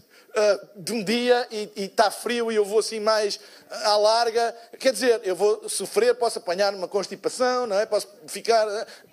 de 0.75 0.93
um 0.93 1.03
dia 1.03 1.45
e 1.51 1.69
está 1.75 2.09
frio 2.09 2.51
e 2.51 2.55
eu 2.55 2.63
vou 2.63 2.79
assim 2.79 2.99
mais 2.99 3.39
à 3.69 3.97
larga. 3.97 4.55
Quer 4.79 4.93
dizer, 4.93 5.19
eu 5.23 5.35
vou 5.35 5.67
sofrer, 5.67 6.15
posso 6.15 6.37
apanhar 6.37 6.73
uma 6.73 6.87
constipação, 6.87 7.65
não 7.65 7.77
é? 7.77 7.85
Posso 7.85 8.07
ficar. 8.27 8.65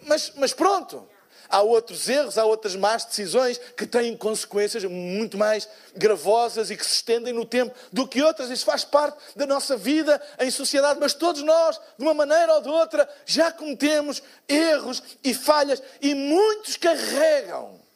Mas, 0.02 0.32
mas 0.36 0.52
pronto. 0.52 1.08
Há 1.48 1.62
outros 1.62 2.08
erros, 2.08 2.38
há 2.38 2.44
outras 2.44 2.74
más 2.76 3.04
decisões 3.04 3.58
que 3.76 3.86
têm 3.86 4.16
consequências 4.16 4.84
muito 4.84 5.38
mais 5.38 5.68
gravosas 5.96 6.70
e 6.70 6.76
que 6.76 6.84
se 6.84 6.94
estendem 6.94 7.32
no 7.32 7.44
tempo 7.44 7.74
do 7.92 8.06
que 8.06 8.22
outras. 8.22 8.50
Isso 8.50 8.64
faz 8.64 8.84
parte 8.84 9.18
da 9.34 9.46
nossa 9.46 9.76
vida 9.76 10.20
em 10.38 10.50
sociedade, 10.50 10.98
mas 11.00 11.14
todos 11.14 11.42
nós, 11.42 11.80
de 11.98 12.04
uma 12.04 12.14
maneira 12.14 12.54
ou 12.54 12.62
de 12.62 12.68
outra, 12.68 13.08
já 13.24 13.50
cometemos 13.50 14.22
erros 14.48 15.02
e 15.22 15.32
falhas 15.32 15.82
e 16.00 16.14
muitos 16.14 16.76
carregam 16.76 17.86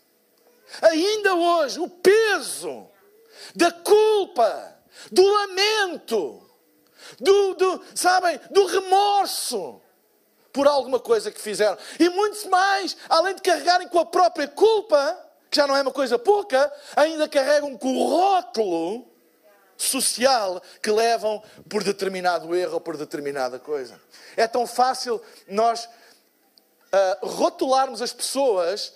ainda 0.82 1.34
hoje 1.34 1.80
o 1.80 1.88
peso 1.88 2.88
da 3.54 3.72
culpa, 3.72 4.76
do 5.10 5.26
lamento, 5.26 6.48
do, 7.18 7.54
do 7.54 7.84
sabem, 7.94 8.38
do 8.50 8.66
remorso 8.66 9.80
por 10.52 10.66
alguma 10.66 10.98
coisa 10.98 11.30
que 11.30 11.40
fizeram. 11.40 11.76
E 11.98 12.08
muitos 12.08 12.44
mais, 12.46 12.96
além 13.08 13.34
de 13.34 13.42
carregarem 13.42 13.88
com 13.88 13.98
a 13.98 14.06
própria 14.06 14.48
culpa, 14.48 15.18
que 15.50 15.56
já 15.56 15.66
não 15.66 15.76
é 15.76 15.82
uma 15.82 15.92
coisa 15.92 16.18
pouca, 16.18 16.72
ainda 16.96 17.28
carregam 17.28 17.76
com 17.76 17.96
o 17.96 18.06
rótulo 18.08 19.10
social 19.76 20.62
que 20.82 20.90
levam 20.90 21.42
por 21.68 21.82
determinado 21.82 22.54
erro 22.54 22.74
ou 22.74 22.80
por 22.80 22.96
determinada 22.96 23.58
coisa. 23.58 24.00
É 24.36 24.46
tão 24.46 24.66
fácil 24.66 25.20
nós 25.48 25.84
uh, 25.84 27.26
rotularmos 27.26 28.02
as 28.02 28.12
pessoas 28.12 28.94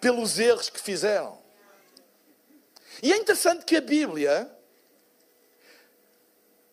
pelos 0.00 0.38
erros 0.38 0.68
que 0.68 0.80
fizeram. 0.80 1.38
E 3.02 3.12
é 3.12 3.16
interessante 3.16 3.64
que 3.64 3.76
a 3.76 3.80
Bíblia, 3.80 4.50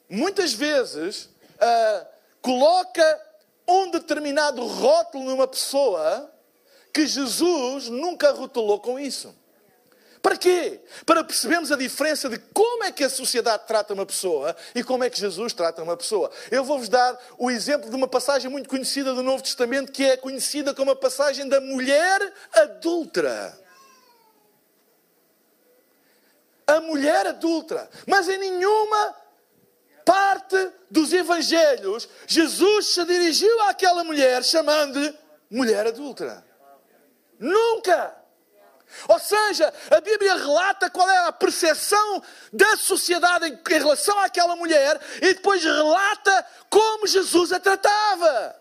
muitas 0.09 0.53
vezes, 0.53 1.25
uh, 1.25 2.05
coloca 2.41 3.28
um 3.69 3.91
determinado 3.91 4.65
rótulo 4.65 5.25
numa 5.25 5.47
pessoa 5.47 6.33
que 6.93 7.05
Jesus 7.05 7.87
nunca 7.89 8.31
rotulou 8.31 8.79
com 8.79 8.99
isso. 8.99 9.33
Para 10.21 10.35
quê? 10.35 10.81
Para 11.05 11.23
percebermos 11.23 11.71
a 11.71 11.77
diferença 11.77 12.27
de 12.27 12.37
como 12.53 12.83
é 12.83 12.91
que 12.91 13.03
a 13.03 13.09
sociedade 13.09 13.63
trata 13.65 13.93
uma 13.93 14.05
pessoa 14.05 14.55
e 14.75 14.83
como 14.83 15.03
é 15.03 15.09
que 15.09 15.17
Jesus 15.17 15.53
trata 15.53 15.81
uma 15.81 15.95
pessoa. 15.95 16.29
Eu 16.51 16.63
vou-vos 16.63 16.89
dar 16.89 17.17
o 17.37 17.49
exemplo 17.49 17.89
de 17.89 17.95
uma 17.95 18.07
passagem 18.07 18.51
muito 18.51 18.67
conhecida 18.67 19.13
do 19.13 19.23
Novo 19.23 19.41
Testamento, 19.41 19.91
que 19.91 20.03
é 20.03 20.17
conhecida 20.17 20.73
como 20.73 20.91
a 20.91 20.95
passagem 20.95 21.47
da 21.47 21.61
mulher 21.61 22.33
adulta. 22.51 23.57
A 26.67 26.81
mulher 26.81 27.25
adulta. 27.25 27.89
Mas 28.05 28.27
em 28.27 28.37
nenhuma 28.37 29.15
parte 30.09 30.71
dos 30.89 31.13
evangelhos, 31.13 32.09
Jesus 32.25 32.95
se 32.95 33.05
dirigiu 33.05 33.61
àquela 33.61 34.03
mulher 34.03 34.43
chamando-lhe 34.43 35.15
mulher 35.51 35.85
adulta. 35.85 36.43
Nunca! 37.37 38.15
Ou 39.07 39.19
seja, 39.19 39.71
a 39.91 40.01
Bíblia 40.01 40.35
relata 40.35 40.89
qual 40.89 41.07
era 41.07 41.27
a 41.27 41.31
percepção 41.31 42.23
da 42.51 42.75
sociedade 42.75 43.45
em 43.47 43.77
relação 43.77 44.17
àquela 44.17 44.55
mulher 44.55 44.99
e 45.17 45.35
depois 45.35 45.63
relata 45.63 46.43
como 46.71 47.05
Jesus 47.05 47.51
a 47.51 47.59
tratava. 47.59 48.59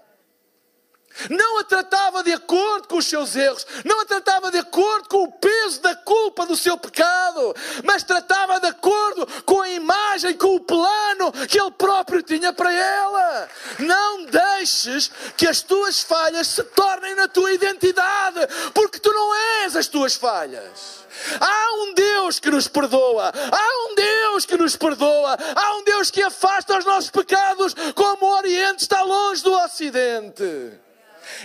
Não 1.30 1.58
a 1.58 1.64
tratava 1.64 2.22
de 2.22 2.32
acordo 2.32 2.88
com 2.88 2.98
os 2.98 3.06
seus 3.06 3.34
erros, 3.34 3.66
não 3.84 4.00
a 4.00 4.04
tratava 4.04 4.50
de 4.50 4.58
acordo 4.58 5.08
com 5.08 5.24
o 5.24 5.32
peso 5.32 5.80
da 5.80 5.94
culpa 5.96 6.46
do 6.46 6.56
seu 6.56 6.76
pecado, 6.76 7.54
mas 7.84 8.02
tratava 8.02 8.60
de 8.60 8.68
acordo 8.68 9.26
com 9.44 9.60
a 9.60 9.68
imagem, 9.68 10.34
com 10.34 10.54
o 10.54 10.60
plano 10.60 11.32
que 11.48 11.60
ele 11.60 11.70
próprio 11.72 12.22
tinha 12.22 12.52
para 12.52 12.72
ela. 12.72 13.48
Não 13.78 14.24
deixes 14.26 15.10
que 15.36 15.46
as 15.46 15.60
tuas 15.60 16.00
falhas 16.02 16.46
se 16.46 16.62
tornem 16.62 17.14
na 17.14 17.28
tua 17.28 17.52
identidade, 17.52 18.40
porque 18.72 18.98
tu 18.98 19.12
não 19.12 19.34
és 19.64 19.76
as 19.76 19.86
tuas 19.86 20.14
falhas. 20.14 20.98
Há 21.40 21.74
um 21.82 21.94
Deus 21.94 22.38
que 22.38 22.50
nos 22.50 22.68
perdoa, 22.68 23.32
há 23.34 23.90
um 23.90 23.94
Deus 23.94 24.46
que 24.46 24.56
nos 24.56 24.76
perdoa, 24.76 25.36
há 25.54 25.76
um 25.76 25.84
Deus 25.84 26.10
que 26.10 26.22
afasta 26.22 26.78
os 26.78 26.84
nossos 26.84 27.10
pecados, 27.10 27.74
como 27.94 28.26
o 28.26 28.36
Oriente 28.36 28.82
está 28.82 29.02
longe 29.02 29.42
do 29.42 29.52
Ocidente. 29.52 30.87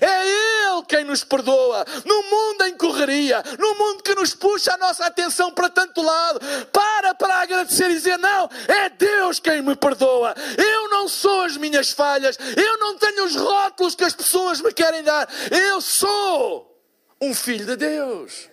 É 0.02 0.28
Ele 0.28 0.84
quem 0.88 1.04
nos 1.04 1.24
perdoa. 1.24 1.86
No 2.06 2.24
mundo 2.24 2.66
em 2.66 2.78
correria, 2.78 3.44
no 3.60 3.76
mundo 3.76 4.04
que 4.04 4.16
nos 4.16 4.34
puxa 4.34 4.74
a 4.74 4.78
nossa 4.78 5.06
atenção 5.06 5.52
para 5.52 5.70
tanto 5.70 6.02
lado, 6.02 6.40
para 6.72 7.14
para 7.14 7.36
agradecer 7.42 7.90
e 7.90 7.94
dizer: 7.94 8.18
Não, 8.18 8.50
é 8.68 8.90
Deus 8.90 9.40
quem 9.40 9.62
me 9.62 9.76
perdoa. 9.76 10.34
Eu 10.58 10.90
não 10.90 11.08
sou 11.08 11.42
as 11.42 11.58
minhas 11.58 11.92
falhas, 11.92 12.38
eu 12.56 12.78
não 12.80 12.98
tenho 12.98 13.26
os 13.26 13.36
rótulos 13.36 13.96
que 13.96 14.04
as 14.04 14.14
pessoas 14.14 14.62
me 14.62 14.74
querem 14.74 15.04
dar. 15.04 15.28
Eu 15.52 15.82
sou 15.82 16.74
um 17.22 17.34
filho 17.34 17.66
de 17.66 17.76
Deus. 17.76 18.50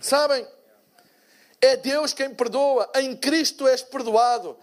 Sabem? 0.00 0.46
É 1.60 1.76
Deus 1.76 2.12
quem 2.12 2.34
perdoa. 2.34 2.90
Em 2.96 3.16
Cristo 3.16 3.66
és 3.66 3.82
perdoado. 3.82 4.56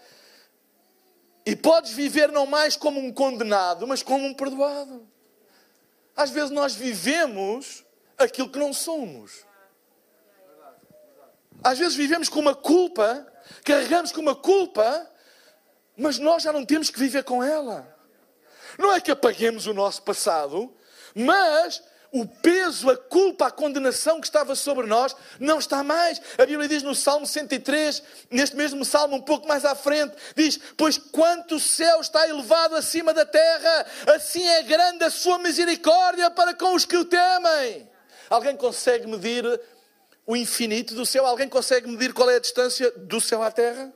E 1.44 1.54
podes 1.54 1.92
viver 1.92 2.32
não 2.32 2.44
mais 2.44 2.76
como 2.76 2.98
um 2.98 3.12
condenado, 3.12 3.86
mas 3.86 4.02
como 4.02 4.26
um 4.26 4.34
perdoado. 4.34 5.06
Às 6.16 6.30
vezes 6.30 6.50
nós 6.50 6.74
vivemos 6.74 7.84
aquilo 8.16 8.48
que 8.48 8.58
não 8.58 8.72
somos. 8.72 9.44
Às 11.62 11.78
vezes 11.78 11.94
vivemos 11.94 12.28
com 12.28 12.40
uma 12.40 12.54
culpa, 12.54 13.26
carregamos 13.64 14.12
com 14.12 14.20
uma 14.20 14.34
culpa, 14.34 15.10
mas 15.96 16.18
nós 16.18 16.42
já 16.42 16.52
não 16.52 16.64
temos 16.64 16.90
que 16.90 16.98
viver 16.98 17.24
com 17.24 17.42
ela. 17.42 17.94
Não 18.78 18.94
é 18.94 19.00
que 19.00 19.10
apaguemos 19.10 19.66
o 19.66 19.74
nosso 19.74 20.02
passado, 20.02 20.74
mas 21.14 21.82
o 22.12 22.26
peso, 22.26 22.88
a 22.90 22.96
culpa, 22.96 23.46
a 23.46 23.50
condenação 23.50 24.20
que 24.20 24.26
estava 24.26 24.54
sobre 24.54 24.86
nós 24.86 25.14
não 25.38 25.58
está 25.58 25.82
mais. 25.82 26.20
A 26.38 26.46
Bíblia 26.46 26.68
diz 26.68 26.82
no 26.82 26.94
Salmo 26.94 27.26
103, 27.26 28.02
neste 28.30 28.56
mesmo 28.56 28.84
salmo, 28.84 29.16
um 29.16 29.22
pouco 29.22 29.46
mais 29.46 29.64
à 29.64 29.74
frente, 29.74 30.14
diz: 30.34 30.58
Pois 30.76 30.96
quanto 30.98 31.56
o 31.56 31.60
céu 31.60 32.00
está 32.00 32.28
elevado 32.28 32.74
acima 32.76 33.12
da 33.12 33.26
terra, 33.26 33.86
assim 34.14 34.46
é 34.46 34.62
grande 34.62 35.04
a 35.04 35.10
sua 35.10 35.38
misericórdia 35.38 36.30
para 36.30 36.54
com 36.54 36.74
os 36.74 36.84
que 36.84 36.96
o 36.96 37.04
temem. 37.04 37.88
Alguém 38.28 38.56
consegue 38.56 39.06
medir 39.06 39.44
o 40.26 40.36
infinito 40.36 40.94
do 40.94 41.06
céu? 41.06 41.26
Alguém 41.26 41.48
consegue 41.48 41.86
medir 41.88 42.12
qual 42.12 42.28
é 42.30 42.36
a 42.36 42.40
distância 42.40 42.90
do 42.92 43.20
céu 43.20 43.42
à 43.42 43.50
terra? 43.50 43.92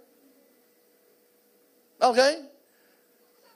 Alguém? 1.98 2.48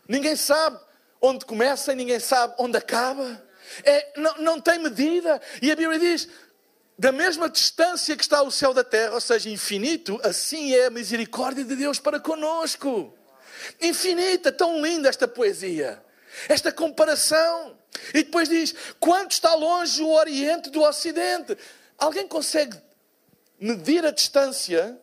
Ninguém 0.09 0.37
sabe 0.37 0.79
onde 1.21 1.45
começa 1.45 1.93
e 1.93 1.97
ninguém 1.97 2.21
sabe 2.21 2.55
onde 2.59 2.77
acaba. 2.77 3.43
É, 3.83 4.13
não, 4.17 4.37
não 4.39 4.61
tem 4.61 4.79
medida. 4.79 5.41
E 5.61 5.71
a 5.71 5.77
Bíblia 5.77 5.99
diz: 5.99 6.29
da 6.99 7.11
mesma 7.11 7.49
distância 7.49 8.17
que 8.17 8.23
está 8.23 8.43
o 8.43 8.51
céu 8.51 8.73
da 8.73 8.85
terra, 8.85 9.15
ou 9.15 9.21
seja, 9.21 9.51
infinito, 9.51 10.21
assim 10.23 10.75
é 10.75 10.87
a 10.87 10.91
misericórdia 10.91 11.65
de 11.65 11.75
Deus 11.75 11.99
para 11.99 12.21
conosco. 12.21 13.13
Infinita, 13.81 14.53
tão 14.53 14.81
linda 14.81 15.09
esta 15.09 15.27
poesia, 15.27 16.03
esta 16.49 16.71
comparação. 16.71 17.79
E 18.13 18.23
depois 18.23 18.49
diz: 18.49 18.75
quanto 19.01 19.33
está 19.33 19.55
longe 19.55 20.03
o 20.03 20.11
Oriente 20.11 20.71
do 20.71 20.83
Ocidente? 20.83 21.57
Alguém 21.99 22.29
consegue 22.29 22.77
medir 23.59 24.05
a 24.05 24.11
distância 24.11 24.99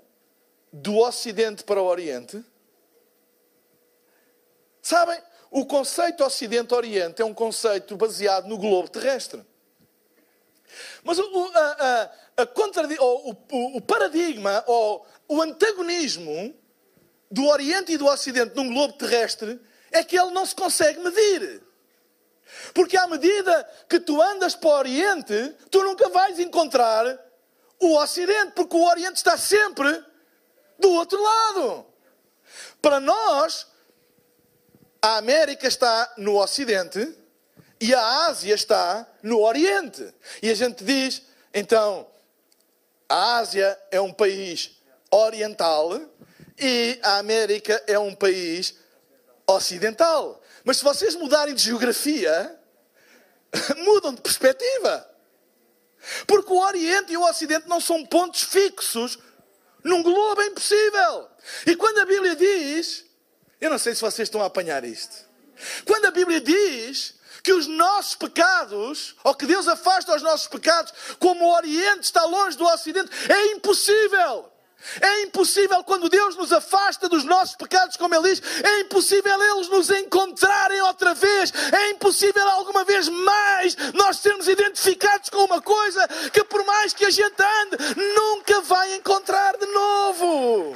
do 0.71 0.97
Ocidente 0.97 1.63
para 1.63 1.81
o 1.81 1.85
Oriente? 1.85 2.43
Sabem, 4.81 5.21
o 5.51 5.65
conceito 5.65 6.23
Ocidente-Oriente 6.23 7.21
é 7.21 7.25
um 7.25 7.33
conceito 7.33 7.97
baseado 7.97 8.47
no 8.47 8.57
globo 8.57 8.89
terrestre. 8.89 9.45
Mas 11.03 11.19
o, 11.19 11.51
a, 11.53 12.11
a, 12.37 12.43
a 12.43 13.03
o, 13.03 13.35
o, 13.51 13.77
o 13.77 13.81
paradigma 13.81 14.63
ou 14.65 15.05
o 15.27 15.41
antagonismo 15.41 16.55
do 17.29 17.45
Oriente 17.47 17.91
e 17.91 17.97
do 17.97 18.05
Ocidente 18.05 18.55
num 18.55 18.73
globo 18.73 18.93
terrestre 18.93 19.59
é 19.91 20.01
que 20.05 20.17
ele 20.17 20.31
não 20.31 20.45
se 20.45 20.55
consegue 20.55 20.99
medir. 20.99 21.61
Porque 22.73 22.95
à 22.95 23.05
medida 23.07 23.69
que 23.89 23.99
tu 23.99 24.21
andas 24.21 24.55
para 24.55 24.69
o 24.69 24.73
Oriente, 24.79 25.55
tu 25.69 25.83
nunca 25.83 26.07
vais 26.07 26.39
encontrar 26.39 27.19
o 27.77 27.97
Ocidente, 27.97 28.53
porque 28.53 28.75
o 28.75 28.87
Oriente 28.87 29.17
está 29.17 29.37
sempre 29.37 30.01
do 30.79 30.91
outro 30.91 31.21
lado. 31.21 31.85
Para 32.81 33.01
nós, 33.01 33.67
a 35.01 35.17
América 35.17 35.67
está 35.67 36.13
no 36.17 36.37
Ocidente 36.37 37.17
e 37.79 37.93
a 37.93 38.25
Ásia 38.27 38.53
está 38.53 39.07
no 39.23 39.39
Oriente. 39.39 40.13
E 40.41 40.49
a 40.49 40.53
gente 40.53 40.83
diz, 40.83 41.23
então, 41.53 42.07
a 43.09 43.37
Ásia 43.37 43.77
é 43.89 43.99
um 43.99 44.13
país 44.13 44.79
oriental 45.09 45.99
e 46.59 46.99
a 47.01 47.17
América 47.17 47.83
é 47.87 47.97
um 47.97 48.13
país 48.13 48.75
ocidental. 49.47 50.41
Mas 50.63 50.77
se 50.77 50.83
vocês 50.83 51.15
mudarem 51.15 51.55
de 51.55 51.63
geografia, 51.63 52.59
mudam 53.77 54.13
de 54.13 54.21
perspectiva. 54.21 55.09
Porque 56.27 56.53
o 56.53 56.59
Oriente 56.59 57.13
e 57.13 57.17
o 57.17 57.27
Ocidente 57.27 57.67
não 57.67 57.79
são 57.79 58.05
pontos 58.05 58.43
fixos 58.43 59.17
Num 59.83 60.03
globo 60.03 60.41
é 60.41 60.47
impossível. 60.47 61.27
E 61.65 61.75
quando 61.75 61.99
a 61.99 62.05
Bíblia 62.05 62.35
diz, 62.35 63.05
eu 63.61 63.69
não 63.69 63.77
sei 63.77 63.93
se 63.93 64.01
vocês 64.01 64.27
estão 64.27 64.41
a 64.41 64.47
apanhar 64.47 64.83
isto. 64.83 65.15
Quando 65.85 66.05
a 66.05 66.11
Bíblia 66.11 66.41
diz 66.41 67.13
que 67.43 67.53
os 67.53 67.67
nossos 67.67 68.15
pecados, 68.15 69.15
ou 69.23 69.33
que 69.35 69.45
Deus 69.45 69.67
afasta 69.67 70.15
os 70.15 70.21
nossos 70.21 70.47
pecados, 70.47 70.91
como 71.19 71.45
o 71.45 71.55
Oriente 71.55 72.03
está 72.03 72.23
longe 72.25 72.57
do 72.57 72.65
Ocidente, 72.65 73.09
é 73.31 73.53
impossível. 73.53 74.51
É 74.99 75.21
impossível 75.21 75.83
quando 75.83 76.09
Deus 76.09 76.35
nos 76.35 76.51
afasta 76.51 77.07
dos 77.07 77.23
nossos 77.23 77.55
pecados, 77.55 77.95
como 77.97 78.15
Ele 78.15 78.29
diz, 78.29 78.41
é 78.63 78.79
impossível 78.79 79.39
eles 79.39 79.69
nos 79.69 79.91
encontrarem 79.91 80.81
outra 80.81 81.13
vez, 81.13 81.53
é 81.71 81.91
impossível 81.91 82.47
alguma 82.49 82.83
vez 82.83 83.07
mais 83.07 83.75
nós 83.93 84.17
sermos 84.17 84.47
identificados 84.47 85.29
com 85.29 85.43
uma 85.43 85.61
coisa 85.61 86.07
que, 86.33 86.43
por 86.43 86.65
mais 86.65 86.93
que 86.93 87.05
a 87.05 87.11
gente 87.11 87.35
ande, 87.39 87.77
nunca 88.15 88.61
vai 88.61 88.95
encontrar 88.95 89.55
de 89.55 89.67
novo. 89.67 90.75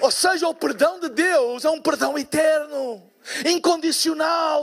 Ou 0.00 0.10
seja, 0.10 0.48
o 0.48 0.54
perdão 0.54 1.00
de 1.00 1.08
Deus 1.08 1.64
é 1.64 1.70
um 1.70 1.80
perdão 1.80 2.18
eterno, 2.18 3.02
incondicional. 3.44 4.62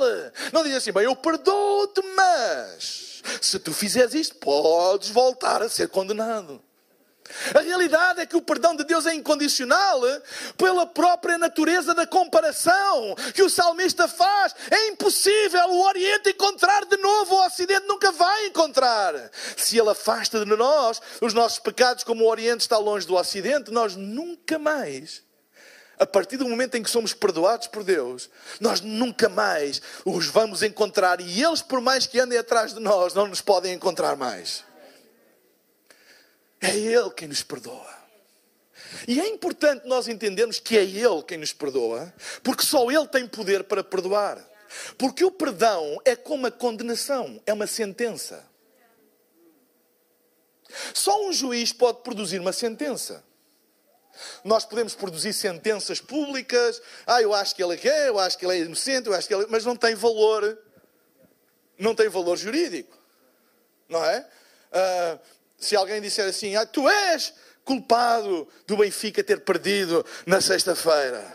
Não 0.52 0.64
diz 0.64 0.76
assim, 0.76 0.92
bem, 0.92 1.04
eu 1.04 1.16
perdoo-te, 1.16 2.02
mas 2.16 3.22
se 3.42 3.60
tu 3.60 3.74
fizeres 3.74 4.14
isto, 4.14 4.36
podes 4.36 5.10
voltar 5.10 5.62
a 5.62 5.70
ser 5.70 5.90
condenado. 5.90 6.62
A 7.56 7.62
realidade 7.62 8.22
é 8.22 8.26
que 8.26 8.36
o 8.36 8.42
perdão 8.42 8.76
de 8.76 8.84
Deus 8.84 9.06
é 9.06 9.14
incondicional 9.14 10.02
pela 10.58 10.86
própria 10.86 11.38
natureza 11.38 11.94
da 11.94 12.06
comparação 12.06 13.16
que 13.34 13.42
o 13.42 13.50
salmista 13.50 14.08
faz. 14.08 14.54
É 14.70 14.90
impossível 14.90 15.70
o 15.70 15.86
Oriente 15.86 16.30
encontrar 16.30 16.86
de 16.86 16.98
novo 16.98 17.36
o 17.36 17.46
Ocidente, 17.46 17.88
nunca 17.88 18.12
vai 18.12 18.48
encontrar. 18.48 19.32
Se 19.56 19.80
ele 19.80 19.90
afasta 19.90 20.46
de 20.46 20.56
nós 20.56 21.02
os 21.22 21.34
nossos 21.34 21.60
pecados, 21.60 22.04
como 22.04 22.26
o 22.26 22.30
Oriente 22.30 22.62
está 22.62 22.78
longe 22.78 23.08
do 23.08 23.16
Ocidente, 23.16 23.72
nós 23.72 23.96
nunca 23.96 24.60
mais 24.60 25.23
a 26.04 26.08
partir 26.08 26.38
do 26.38 26.48
momento 26.48 26.76
em 26.76 26.84
que 26.84 26.90
somos 26.90 27.14
perdoados 27.14 27.68
por 27.68 27.84
Deus, 27.84 28.30
nós 28.60 28.82
nunca 28.82 29.30
mais 29.30 29.82
os 30.04 30.28
vamos 30.28 30.62
encontrar 30.62 31.20
e 31.22 31.42
eles, 31.42 31.62
por 31.62 31.80
mais 31.80 32.06
que 32.06 32.20
andem 32.20 32.38
atrás 32.38 32.74
de 32.74 32.80
nós, 32.80 33.14
não 33.14 33.28
nos 33.28 33.42
podem 33.42 33.74
encontrar 33.74 34.16
mais. 34.16 34.64
É 36.62 36.76
Ele 36.76 37.10
quem 37.12 37.28
nos 37.28 37.42
perdoa. 37.42 37.94
E 39.08 39.20
é 39.20 39.28
importante 39.28 39.88
nós 39.88 40.08
entendermos 40.08 40.60
que 40.60 40.78
é 40.78 40.84
Ele 40.84 41.24
quem 41.28 41.38
nos 41.38 41.54
perdoa, 41.54 42.14
porque 42.44 42.64
só 42.64 42.92
Ele 42.92 43.08
tem 43.08 43.28
poder 43.28 43.64
para 43.64 43.84
perdoar. 43.84 44.38
Porque 44.98 45.24
o 45.24 45.32
perdão 45.32 46.02
é 46.04 46.16
como 46.16 46.48
a 46.48 46.52
condenação, 46.52 47.42
é 47.46 47.54
uma 47.54 47.68
sentença. 47.68 48.44
Só 50.94 51.28
um 51.28 51.32
juiz 51.32 51.72
pode 51.72 52.02
produzir 52.02 52.40
uma 52.40 52.52
sentença. 52.52 53.24
Nós 54.44 54.66
podemos 54.66 54.94
produzir 54.94 55.34
sentenças 55.34 56.00
públicas, 56.00 56.82
ah, 57.06 57.22
eu 57.22 57.34
acho 57.34 57.56
que 57.56 57.64
ele 57.64 57.80
é, 57.88 58.10
eu 58.10 58.20
acho 58.20 58.38
que 58.38 58.46
ele 58.46 58.54
é 58.54 58.60
inocente, 58.60 59.08
eu 59.08 59.14
acho 59.14 59.28
que 59.28 59.34
ele 59.34 59.44
é... 59.44 59.48
mas 59.50 59.66
não 59.66 59.76
tem 59.76 59.96
valor, 59.96 60.58
não 61.78 61.96
tem 61.96 62.08
valor 62.10 62.38
jurídico, 62.38 62.98
não 63.90 64.04
é? 64.04 64.28
Uh, 64.72 65.20
se 65.58 65.76
alguém 65.76 66.02
disser 66.02 66.28
assim, 66.28 66.56
ah, 66.56 66.66
tu 66.66 66.88
és 66.88 67.34
culpado 67.64 68.48
do 68.68 68.78
Benfica 68.78 69.24
ter 69.24 69.42
perdido 69.42 70.06
na 70.26 70.42
sexta-feira. 70.42 71.26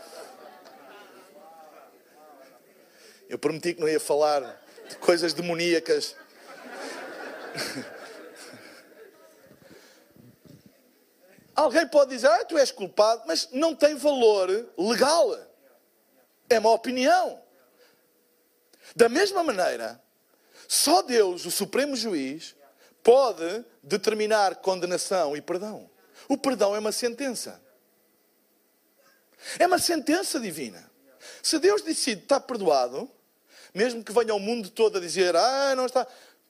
Eu 3.28 3.38
prometi 3.38 3.75
que 3.75 3.80
não 3.80 3.88
ia 3.88 4.00
falar 4.00 4.40
de 4.88 4.97
coisas 4.97 5.32
demoníacas. 5.32 6.16
Alguém 11.59 11.88
pode 11.88 12.12
dizer, 12.12 12.29
ah, 12.29 12.45
tu 12.45 12.57
és 12.57 12.71
culpado, 12.71 13.25
mas 13.27 13.49
não 13.50 13.75
tem 13.75 13.97
valor 13.97 14.49
legal. 14.79 15.37
É 16.49 16.57
uma 16.57 16.71
opinião. 16.71 17.43
Da 18.95 19.09
mesma 19.09 19.43
maneira, 19.43 20.00
só 20.69 21.03
Deus, 21.03 21.45
o 21.47 21.50
Supremo 21.50 21.97
Juiz, 21.97 22.55
pode 23.03 23.65
determinar 23.83 24.55
condenação 24.55 25.37
e 25.37 25.40
perdão. 25.42 25.90
O 26.29 26.38
perdão 26.38 26.77
é 26.77 26.79
uma 26.79 26.92
sentença. 26.92 27.61
É 29.59 29.66
uma 29.66 29.81
sentença 29.81 30.38
divina. 30.38 30.88
Se 31.42 31.59
Deus 31.59 31.83
decide 31.83 32.23
está 32.23 32.38
perdoado, 32.38 33.11
mesmo 33.75 34.05
que 34.05 34.12
venha 34.12 34.33
o 34.33 34.38
mundo 34.38 34.71
todo 34.71 34.99
a 34.99 35.01
dizer, 35.01 35.35
ah, 35.35 35.75
não 35.75 35.87
está, 35.87 36.07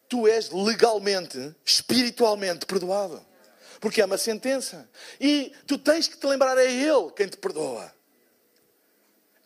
tu 0.07 0.29
és 0.29 0.51
legalmente, 0.51 1.57
espiritualmente 1.64 2.66
perdoado. 2.66 3.27
Porque 3.81 4.01
é 4.01 4.05
uma 4.05 4.19
sentença. 4.19 4.88
E 5.21 5.53
tu 5.67 5.79
tens 5.79 6.09
que 6.09 6.17
te 6.17 6.27
lembrar, 6.27 6.57
é 6.59 6.71
Ele 6.71 7.11
quem 7.11 7.29
te 7.29 7.37
perdoa. 7.37 7.97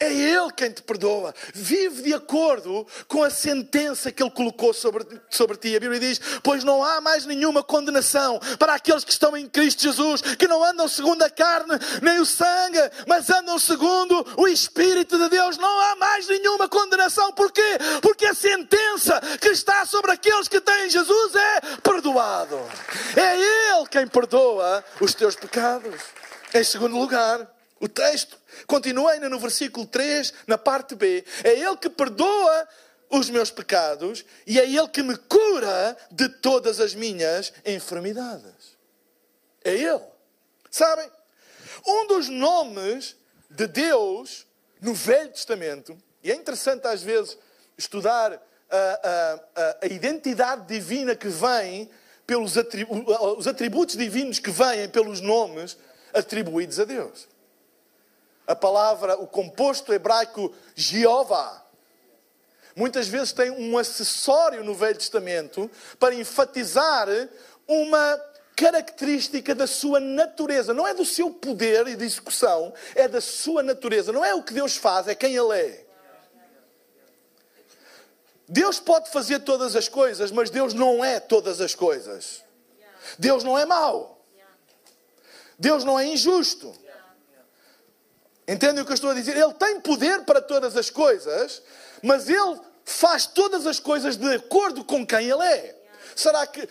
É 0.03 0.13
Ele 0.13 0.51
quem 0.57 0.69
te 0.69 0.83
perdoa. 0.83 1.33
Vive 1.55 2.03
de 2.03 2.13
acordo 2.13 2.85
com 3.07 3.23
a 3.23 3.31
sentença 3.31 4.11
que 4.11 4.21
Ele 4.21 4.33
colocou 4.33 4.75
sobre, 4.75 5.07
sobre 5.31 5.57
ti. 5.57 5.77
A 5.77 5.79
Bíblia 5.79 6.01
diz: 6.01 6.21
Pois 6.43 6.65
não 6.65 6.83
há 6.83 7.01
mais 7.01 7.25
nenhuma 7.25 7.63
condenação 7.63 8.41
para 8.59 8.75
aqueles 8.75 9.05
que 9.05 9.13
estão 9.13 9.37
em 9.37 9.49
Cristo 9.49 9.83
Jesus, 9.83 10.21
que 10.21 10.49
não 10.49 10.65
andam 10.65 10.89
segundo 10.89 11.23
a 11.23 11.31
carne 11.31 11.79
nem 12.03 12.19
o 12.19 12.27
sangue, 12.27 12.81
mas 13.07 13.31
andam 13.31 13.61
segundo 13.61 14.27
o 14.37 14.49
Espírito 14.49 15.17
de 15.17 15.29
Deus. 15.29 15.57
Não 15.57 15.81
há 15.81 15.95
mais 15.95 16.27
nenhuma 16.27 16.69
condenação. 16.69 17.31
Porquê? 17.33 17.79
Porque 18.03 18.27
a 18.27 18.35
sentença 18.35 19.21
que 19.41 19.51
está 19.51 19.87
sobre 19.87 20.11
aqueles 20.11 20.49
que 20.49 20.61
têm 20.61 20.91
Jesus 20.91 21.33
é 21.37 21.61
perdoado. 21.81 22.59
É 23.15 23.37
Ele 23.37 23.87
quem 23.89 24.09
perdoa 24.09 24.85
os 25.01 25.15
teus 25.15 25.37
pecados. 25.37 25.95
Em 26.53 26.65
segundo 26.65 26.99
lugar, 26.99 27.49
o 27.83 27.89
texto 27.89 28.39
continua 28.69 29.11
ainda 29.11 29.29
no 29.29 29.41
versículo 29.41 29.85
3, 29.85 30.33
na 30.47 30.57
parte 30.57 30.95
B. 30.95 31.25
É 31.43 31.51
Ele 31.51 31.77
que 31.77 31.91
perdoa 31.91 32.69
os 33.11 33.29
meus 33.29 33.51
pecados 33.51 34.25
e 34.47 34.61
é 34.61 34.65
Ele 34.65 34.87
que 34.87 35.03
me 35.03 35.17
cura 35.17 35.97
de 36.09 36.29
todas 36.29 36.79
as 36.79 36.95
minhas 36.95 37.53
enfermidades. 37.67 38.79
É 39.65 39.75
Ele. 39.75 40.01
Sabem? 40.71 41.11
Um 41.85 42.07
dos 42.07 42.29
nomes 42.29 43.17
de 43.51 43.67
Deus 43.67 44.47
no 44.81 44.95
Velho 44.95 45.33
Testamento, 45.33 45.99
e 46.23 46.31
é 46.31 46.37
interessante 46.37 46.87
às 46.87 47.03
vezes 47.03 47.37
estudar 47.77 48.41
a, 48.71 48.77
a, 48.77 49.61
a, 49.61 49.77
a 49.83 49.87
identidade 49.87 50.69
divina 50.69 51.17
que 51.17 51.29
vem 51.29 51.91
pelos 52.25 52.55
os 53.37 53.47
atributos 53.49 53.97
divinos 53.97 54.39
que 54.39 54.53
vêm 54.53 54.89
pelos 54.89 55.21
nomes 55.21 55.77
atribuídos 56.15 56.79
a 56.79 56.85
Deus 56.85 57.32
a 58.47 58.55
palavra, 58.55 59.17
o 59.17 59.27
composto 59.27 59.93
hebraico 59.93 60.53
Jeová, 60.75 61.65
muitas 62.75 63.07
vezes 63.09 63.33
tem 63.33 63.51
um 63.51 63.79
acessório 63.79 64.65
no 64.65 64.75
Velho 64.75 64.99
Testamento 64.99 65.71
para 65.99 66.15
enfatizar 66.15 67.09
uma 67.67 68.21
característica 68.57 69.55
da 69.55 69.67
sua 69.67 70.01
natureza. 70.01 70.75
Não 70.75 70.87
é 70.87 70.95
do 70.95 71.05
seu 71.05 71.31
poder 71.31 71.87
e 71.89 71.97
de 71.97 72.05
execução, 72.05 72.73
é 72.95 73.09
da 73.09 73.21
sua 73.21 73.63
natureza. 73.63 74.13
Não 74.13 74.25
é 74.25 74.35
o 74.35 74.43
que 74.43 74.53
Deus 74.53 74.77
faz, 74.77 75.09
é 75.09 75.15
quem 75.15 75.35
Ele 75.35 75.59
é. 75.59 75.87
Deus 78.49 78.79
pode 78.79 79.11
fazer 79.11 79.41
todas 79.41 79.75
as 79.75 79.89
coisas, 79.89 80.31
mas 80.31 80.51
Deus 80.51 80.75
não 80.75 81.03
é 81.03 81.19
todas 81.19 81.61
as 81.61 81.75
coisas. 81.75 82.43
Deus 83.19 83.43
não 83.43 83.59
é 83.59 83.65
mau. 83.65 84.23
Deus 85.59 85.85
não 85.85 85.99
é 85.99 86.07
injusto. 86.07 86.77
Entendem 88.53 88.83
o 88.83 88.85
que 88.85 88.93
eu 88.93 88.95
estou 88.95 89.11
a 89.11 89.15
dizer? 89.15 89.35
Ele 89.35 89.55
tem 89.55 89.81
poder 89.81 90.25
para 90.25 90.41
todas 90.41 90.77
as 90.77 90.91
coisas, 90.91 91.63
mas 92.03 92.29
ele 92.29 92.61
faz 92.85 93.25
todas 93.25 93.67
as 93.67 93.81
coisas 93.81 94.17
de 94.17 94.35
acordo 94.35 94.85
com 94.85 95.07
quem 95.07 95.31
ele 95.31 95.43
é. 95.43 95.75
Será 96.15 96.47
que 96.47 96.69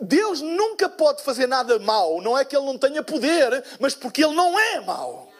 Deus 0.00 0.40
nunca 0.40 0.88
pode 0.88 1.24
fazer 1.24 1.48
nada 1.48 1.80
mal? 1.80 2.20
Não 2.22 2.38
é 2.38 2.44
que 2.44 2.56
ele 2.56 2.64
não 2.64 2.78
tenha 2.78 3.02
poder, 3.02 3.64
mas 3.80 3.92
porque 3.92 4.24
ele 4.24 4.36
não 4.36 4.56
é 4.56 4.80
mau. 4.80 5.32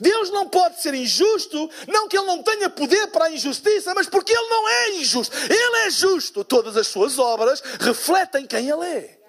Deus 0.00 0.30
não 0.30 0.48
pode 0.48 0.80
ser 0.80 0.94
injusto, 0.94 1.70
não 1.86 2.08
que 2.08 2.16
ele 2.16 2.26
não 2.26 2.42
tenha 2.42 2.70
poder 2.70 3.08
para 3.08 3.26
a 3.26 3.30
injustiça, 3.30 3.92
mas 3.94 4.06
porque 4.06 4.32
ele 4.32 4.48
não 4.48 4.66
é 4.66 4.90
injusto. 4.92 5.36
Ele 5.36 5.86
é 5.86 5.90
justo. 5.90 6.42
Todas 6.42 6.78
as 6.78 6.86
suas 6.86 7.18
obras 7.18 7.62
refletem 7.78 8.46
quem 8.46 8.70
ele 8.70 8.86
é 8.86 9.23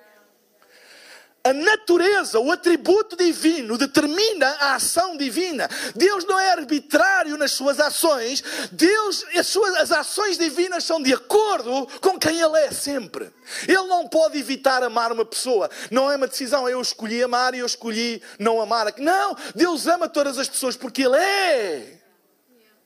a 1.46 1.54
natureza, 1.54 2.40
o 2.40 2.52
atributo 2.52 3.16
divino 3.16 3.78
determina 3.78 4.48
a 4.60 4.74
ação 4.74 5.16
divina. 5.16 5.70
Deus 5.96 6.26
não 6.26 6.40
é 6.40 6.50
arbitrário 6.50 7.38
nas 7.38 7.52
suas 7.52 7.80
ações. 7.80 8.44
Deus, 8.72 9.24
as 9.36 9.46
suas 9.46 9.76
as 9.76 9.92
ações 9.92 10.40
divinas 10.40 10.84
são 10.84 11.00
de 11.00 11.14
acordo 11.14 11.88
com 12.02 12.18
quem 12.18 12.42
Ele 12.42 12.58
é 12.58 12.72
sempre. 12.72 13.32
Ele 13.68 13.84
não 13.84 14.08
pode 14.08 14.40
evitar 14.40 14.82
amar 14.82 15.12
uma 15.12 15.24
pessoa. 15.24 15.70
Não 15.92 16.12
é 16.12 16.16
uma 16.16 16.28
decisão, 16.28 16.68
eu 16.68 16.82
escolhi 16.82 17.22
amar 17.22 17.54
e 17.54 17.60
eu 17.60 17.68
escolhi 17.68 18.24
não 18.40 18.60
amar. 18.60 18.96
Não, 18.98 19.38
Deus 19.54 19.86
ama 19.86 20.10
todas 20.10 20.40
as 20.40 20.50
pessoas 20.50 20.76
porque 20.76 21.04
Ele 21.04 21.18
é 21.18 22.00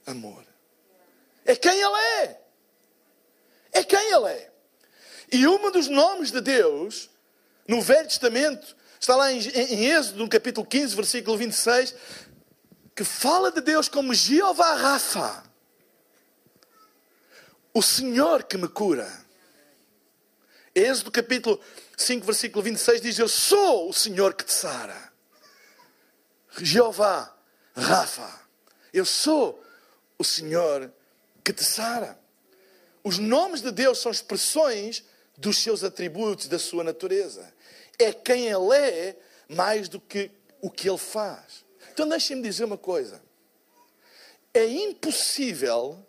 amor. 0.05 0.43
É 1.45 1.55
quem 1.55 1.79
Ele 1.79 1.97
é. 2.23 2.41
É 3.71 3.83
quem 3.85 4.13
Ele 4.13 4.27
é. 4.27 4.51
E 5.31 5.47
um 5.47 5.71
dos 5.71 5.87
nomes 5.87 6.29
de 6.29 6.41
Deus 6.41 7.09
no 7.69 7.83
Velho 7.83 8.07
Testamento 8.07 8.75
está 8.99 9.15
lá 9.15 9.31
em, 9.31 9.37
Êxodo, 9.85 10.17
no 10.17 10.27
capítulo 10.27 10.65
15, 10.65 10.95
versículo 10.95 11.37
26, 11.37 11.93
que 12.95 13.03
fala 13.03 13.51
de 13.51 13.61
Deus 13.61 13.87
como 13.87 14.11
Jeová 14.11 14.73
Rafa, 14.73 15.43
o 17.71 17.83
Senhor 17.83 18.43
que 18.45 18.57
me 18.57 18.67
cura. 18.67 19.07
Êxodo 20.73 21.11
capítulo 21.11 21.61
5, 21.95 22.25
versículo 22.25 22.63
26 22.63 23.01
diz: 23.01 23.19
Eu 23.19 23.27
sou 23.27 23.89
o 23.89 23.93
Senhor 23.93 24.33
que 24.33 24.45
te 24.45 24.51
sara. 24.51 25.13
Jeová, 26.57 27.31
Rafa, 27.75 28.41
eu 28.91 29.05
sou 29.05 29.63
o 30.17 30.23
Senhor 30.23 30.91
que 31.43 31.53
te 31.53 31.63
sara. 31.63 32.19
Os 33.03 33.19
nomes 33.19 33.61
de 33.61 33.69
Deus 33.69 33.99
são 33.99 34.11
expressões 34.11 35.03
dos 35.39 35.57
seus 35.57 35.83
atributos, 35.83 36.47
da 36.47 36.59
sua 36.59 36.83
natureza. 36.83 37.53
É 37.99 38.13
quem 38.13 38.47
Ele 38.47 38.73
é 38.75 39.15
mais 39.47 39.89
do 39.89 39.99
que 39.99 40.31
o 40.61 40.71
que 40.71 40.89
Ele 40.89 40.97
faz. 40.97 41.65
Então 41.91 42.07
deixem-me 42.07 42.41
dizer 42.41 42.63
uma 42.63 42.77
coisa. 42.77 43.21
É 44.53 44.65
impossível, 44.65 46.03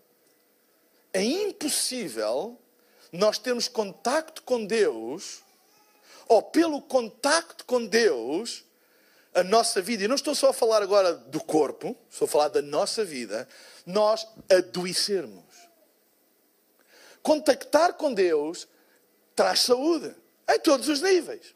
é 1.12 1.22
impossível 1.22 2.58
nós 3.12 3.38
termos 3.38 3.68
contacto 3.68 4.42
com 4.42 4.64
Deus, 4.64 5.42
ou 6.28 6.42
pelo 6.42 6.80
contacto 6.80 7.64
com 7.64 7.84
Deus, 7.84 8.64
a 9.34 9.42
nossa 9.42 9.80
vida, 9.80 10.04
e 10.04 10.08
não 10.08 10.14
estou 10.14 10.34
só 10.34 10.50
a 10.50 10.52
falar 10.52 10.82
agora 10.82 11.14
do 11.14 11.42
corpo, 11.42 11.96
estou 12.10 12.26
a 12.26 12.28
falar 12.28 12.48
da 12.48 12.62
nossa 12.62 13.04
vida, 13.04 13.48
nós 13.84 14.26
adoecermos. 14.48 15.44
Contactar 17.22 17.94
com 17.94 18.12
Deus 18.12 18.66
traz 19.34 19.60
saúde, 19.60 20.14
em 20.48 20.58
todos 20.60 20.88
os 20.88 21.00
níveis. 21.00 21.54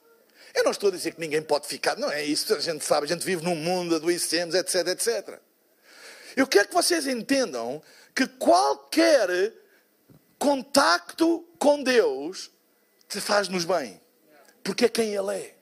Eu 0.55 0.63
não 0.63 0.71
estou 0.71 0.89
a 0.89 0.93
dizer 0.93 1.15
que 1.15 1.21
ninguém 1.21 1.43
pode 1.43 1.67
ficar, 1.67 1.97
não 1.97 2.11
é 2.11 2.23
isso, 2.23 2.55
a 2.55 2.61
gente 2.61 2.85
sabe, 2.85 3.07
a 3.07 3.09
gente 3.09 3.25
vive 3.25 3.43
num 3.43 3.57
mundo, 3.57 3.97
adoecemos, 3.97 4.55
etc, 4.55 4.87
etc. 4.89 5.41
Eu 6.37 6.47
quero 6.47 6.69
que 6.69 6.75
vocês 6.75 7.07
entendam 7.07 7.83
que 8.15 8.27
qualquer 8.27 9.53
contacto 10.39 11.45
com 11.59 11.83
Deus 11.83 12.51
te 13.09 13.21
faz-nos 13.21 13.65
bem, 13.65 14.01
porque 14.63 14.85
é 14.85 14.89
quem 14.89 15.15
Ele 15.15 15.35
é. 15.37 15.55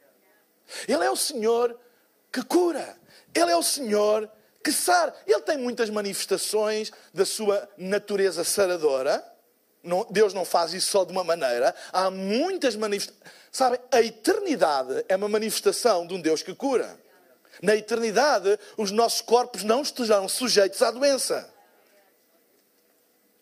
Ele 0.86 1.04
é 1.04 1.10
o 1.10 1.16
Senhor 1.16 1.78
que 2.30 2.42
cura. 2.42 2.96
Ele 3.34 3.50
é 3.50 3.56
o 3.56 3.62
Senhor 3.62 4.30
que 4.62 4.72
sara. 4.72 5.14
Ele 5.26 5.40
tem 5.42 5.58
muitas 5.58 5.90
manifestações 5.90 6.90
da 7.12 7.24
sua 7.24 7.68
natureza 7.76 8.44
saradora. 8.44 9.24
Deus 10.10 10.32
não 10.32 10.44
faz 10.44 10.72
isso 10.72 10.90
só 10.90 11.04
de 11.04 11.12
uma 11.12 11.24
maneira. 11.24 11.74
Há 11.92 12.10
muitas 12.10 12.76
manifestações. 12.76 13.41
Sabem, 13.52 13.78
a 13.92 14.00
eternidade 14.00 15.04
é 15.06 15.14
uma 15.14 15.28
manifestação 15.28 16.06
de 16.06 16.14
um 16.14 16.20
Deus 16.20 16.42
que 16.42 16.54
cura. 16.54 16.98
Na 17.60 17.76
eternidade, 17.76 18.58
os 18.78 18.90
nossos 18.90 19.20
corpos 19.20 19.62
não 19.62 19.82
estarão 19.82 20.26
sujeitos 20.26 20.80
à 20.80 20.90
doença. 20.90 21.52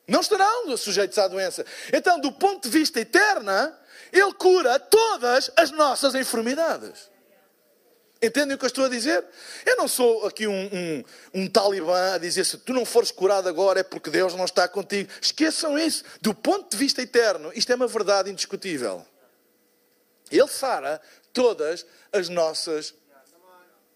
Não 0.09 0.21
estarão 0.21 0.77
sujeitos 0.77 1.17
à 1.17 1.29
doença. 1.29 1.65
Então, 1.93 2.19
do 2.19 2.33
ponto 2.33 2.69
de 2.69 2.77
vista 2.77 3.01
eterno, 3.01 3.73
Ele 4.13 4.35
cura 4.35 4.81
todas 4.81 5.53
as 5.57 5.71
nossas 5.71 6.17
enfermidades. 6.17 7.09
Entendem 8.21 8.57
o 8.57 8.59
que 8.59 8.65
eu 8.65 8.69
estou 8.69 8.87
a 8.87 8.89
dizer? 8.89 9.25
Eu 9.65 9.77
não 9.77 9.87
sou 9.87 10.27
aqui 10.27 10.49
um, 10.49 10.53
um, 10.53 11.05
um 11.33 11.49
talibã 11.49 12.15
a 12.15 12.19
dizer 12.19 12.45
se 12.45 12.59
tu 12.59 12.73
não 12.73 12.85
fores 12.85 13.13
curado 13.13 13.49
agora 13.49 13.81
é 13.81 13.83
porque 13.85 14.11
Deus 14.11 14.35
não 14.35 14.45
está 14.45 14.67
contigo. 14.67 15.09
Esqueçam 15.23 15.79
isso. 15.79 16.03
Do 16.21 16.35
ponto 16.35 16.69
de 16.69 16.77
vista 16.77 17.01
eterno, 17.01 17.53
isto 17.55 17.71
é 17.71 17.77
uma 17.77 17.87
verdade 17.87 18.29
indiscutível. 18.29 19.07
Ele 20.31 20.49
sara 20.49 21.01
todas 21.33 21.87
as 22.13 22.29
nossas 22.29 22.95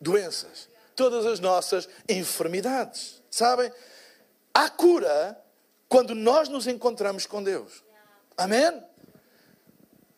doenças, 0.00 0.68
todas 0.94 1.26
as 1.26 1.40
nossas 1.40 1.88
enfermidades. 2.08 3.22
Sabem? 3.30 3.72
Há 4.52 4.68
cura 4.68 5.38
quando 5.88 6.14
nós 6.14 6.48
nos 6.48 6.66
encontramos 6.66 7.26
com 7.26 7.42
Deus. 7.42 7.82
Amém? 8.36 8.82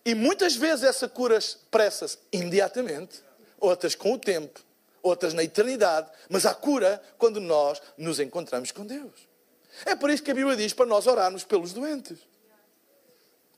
E 0.05 0.14
muitas 0.14 0.55
vezes 0.55 0.85
essa 0.85 1.09
cura 1.09 1.37
expressa-se 1.37 2.18
imediatamente 2.33 3.24
outras 3.59 3.94
com 3.94 4.12
o 4.12 4.18
tempo, 4.18 4.61
outras 5.02 5.35
na 5.35 5.42
eternidade, 5.42 6.11
mas 6.29 6.46
há 6.46 6.55
cura 6.55 7.02
quando 7.18 7.40
nós 7.40 7.81
nos 7.96 8.20
encontramos 8.20 8.70
com 8.70 8.87
Deus. 8.87 9.29
É 9.85 9.94
por 9.94 10.11
isso 10.11 10.22
que 10.22 10.31
a 10.31 10.35
Bíblia 10.35 10.57
diz 10.57 10.72
para 10.72 10.87
nós 10.87 11.07
orarmos 11.07 11.44
pelos 11.44 11.72
doentes. 11.72 12.18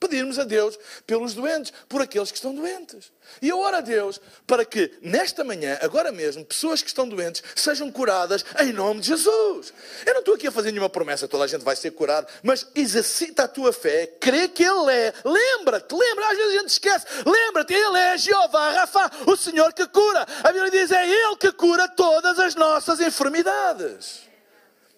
Pedirmos 0.01 0.39
a 0.39 0.45
Deus 0.45 0.79
pelos 1.07 1.35
doentes, 1.35 1.73
por 1.89 2.01
aqueles 2.01 2.31
que 2.31 2.37
estão 2.37 2.55
doentes. 2.55 3.11
E 3.43 3.49
eu 3.49 3.59
oro 3.59 3.77
a 3.77 3.81
Deus 3.81 4.21
para 4.47 4.65
que, 4.65 4.93
nesta 5.03 5.43
manhã, 5.43 5.77
agora 5.83 6.13
mesmo, 6.13 6.45
pessoas 6.45 6.81
que 6.81 6.89
estão 6.89 7.09
doentes 7.09 7.43
sejam 7.57 7.91
curadas 7.91 8.45
em 8.61 8.73
nome 8.73 9.01
de 9.01 9.09
Jesus. 9.09 9.73
Eu 10.07 10.15
não 10.15 10.21
estou 10.21 10.35
aqui 10.35 10.47
a 10.47 10.53
fazer 10.53 10.71
nenhuma 10.71 10.89
promessa, 10.89 11.27
toda 11.27 11.45
a 11.45 11.47
gente 11.49 11.65
vai 11.65 11.75
ser 11.75 11.91
curada, 11.91 12.29
mas 12.45 12.67
exercita 12.77 13.45
a 13.45 13.49
tua 13.49 13.73
fé, 13.73 14.07
crê 14.21 14.47
que 14.47 14.63
Ele 14.63 14.93
é. 14.93 15.13
Lembra-te, 15.25 15.93
lembra, 15.93 16.31
às 16.31 16.37
vezes 16.37 16.55
a 16.55 16.61
gente 16.61 16.71
esquece. 16.71 17.07
Lembra-te, 17.27 17.75
Ele 17.75 17.99
é 17.99 18.17
Jeová 18.17 18.71
Rafa, 18.71 19.11
o 19.27 19.37
Senhor 19.37 19.73
que 19.73 19.87
cura. 19.89 20.25
A 20.45 20.53
Bíblia 20.53 20.71
diz: 20.71 20.93
é 20.93 21.09
Ele 21.09 21.37
que 21.37 21.51
cura 21.51 21.89
todas 21.89 22.39
as 22.39 22.55
nossas 22.55 23.01
enfermidades. 23.01 24.29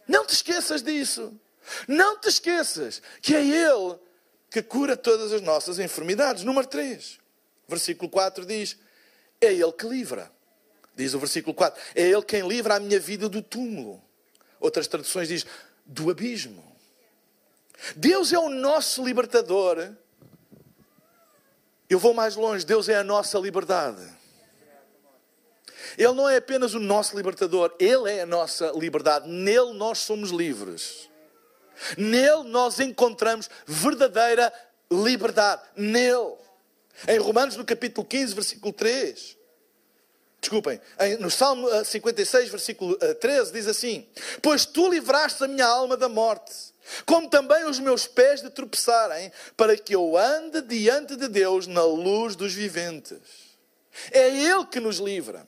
Não 0.06 0.26
te 0.26 0.34
esqueças 0.34 0.82
disso. 0.82 1.32
Não 1.86 2.18
te 2.18 2.28
esqueças 2.28 3.00
que 3.22 3.34
é 3.34 3.44
Ele 3.44 3.98
que 4.50 4.62
cura 4.62 4.96
todas 4.96 5.32
as 5.32 5.40
nossas 5.40 5.78
enfermidades. 5.78 6.42
Número 6.42 6.66
3, 6.66 7.18
versículo 7.68 8.10
4 8.10 8.44
diz: 8.44 8.76
É 9.40 9.52
Ele 9.52 9.72
que 9.72 9.86
livra. 9.86 10.30
Diz 10.94 11.14
o 11.14 11.18
versículo 11.18 11.54
4: 11.54 11.80
É 11.94 12.02
Ele 12.02 12.22
quem 12.22 12.46
livra 12.46 12.74
a 12.74 12.80
minha 12.80 12.98
vida 12.98 13.28
do 13.28 13.40
túmulo. 13.40 14.02
Outras 14.58 14.88
traduções 14.88 15.28
diz: 15.28 15.46
do 15.86 16.10
abismo. 16.10 16.64
Deus 17.96 18.32
é 18.32 18.38
o 18.38 18.48
nosso 18.48 19.04
libertador. 19.04 19.92
Eu 21.88 21.98
vou 21.98 22.12
mais 22.12 22.36
longe: 22.36 22.66
Deus 22.66 22.88
é 22.88 22.96
a 22.96 23.04
nossa 23.04 23.38
liberdade. 23.38 24.20
Ele 25.98 26.12
não 26.12 26.28
é 26.28 26.36
apenas 26.36 26.74
o 26.74 26.78
nosso 26.78 27.16
libertador, 27.16 27.74
Ele 27.78 28.10
é 28.10 28.22
a 28.22 28.26
nossa 28.26 28.70
liberdade. 28.72 29.28
Nele 29.28 29.72
nós 29.74 29.98
somos 29.98 30.30
livres. 30.30 31.09
Nele 31.96 32.44
nós 32.44 32.80
encontramos 32.80 33.48
verdadeira 33.66 34.52
liberdade. 34.90 35.62
Nele. 35.76 36.34
Em 37.08 37.18
Romanos, 37.18 37.56
no 37.56 37.64
capítulo 37.64 38.06
15, 38.06 38.34
versículo 38.34 38.72
3. 38.72 39.38
Desculpem, 40.40 40.80
no 41.18 41.30
Salmo 41.30 41.68
56, 41.84 42.48
eh, 42.48 42.50
versículo 42.50 42.96
13, 42.96 43.50
eh, 43.50 43.52
diz 43.52 43.66
assim: 43.66 44.08
Pois 44.40 44.64
tu 44.64 44.88
livraste 44.88 45.44
a 45.44 45.48
minha 45.48 45.66
alma 45.66 45.98
da 45.98 46.08
morte, 46.08 46.52
como 47.04 47.28
também 47.28 47.64
os 47.64 47.78
meus 47.78 48.06
pés 48.06 48.40
de 48.40 48.48
tropeçarem, 48.48 49.30
para 49.54 49.76
que 49.76 49.94
eu 49.94 50.16
ande 50.16 50.62
diante 50.62 51.14
de 51.14 51.28
Deus 51.28 51.66
na 51.66 51.84
luz 51.84 52.36
dos 52.36 52.54
viventes. 52.54 53.18
É 54.10 54.28
Ele 54.28 54.64
que 54.64 54.80
nos 54.80 54.96
livra. 54.96 55.46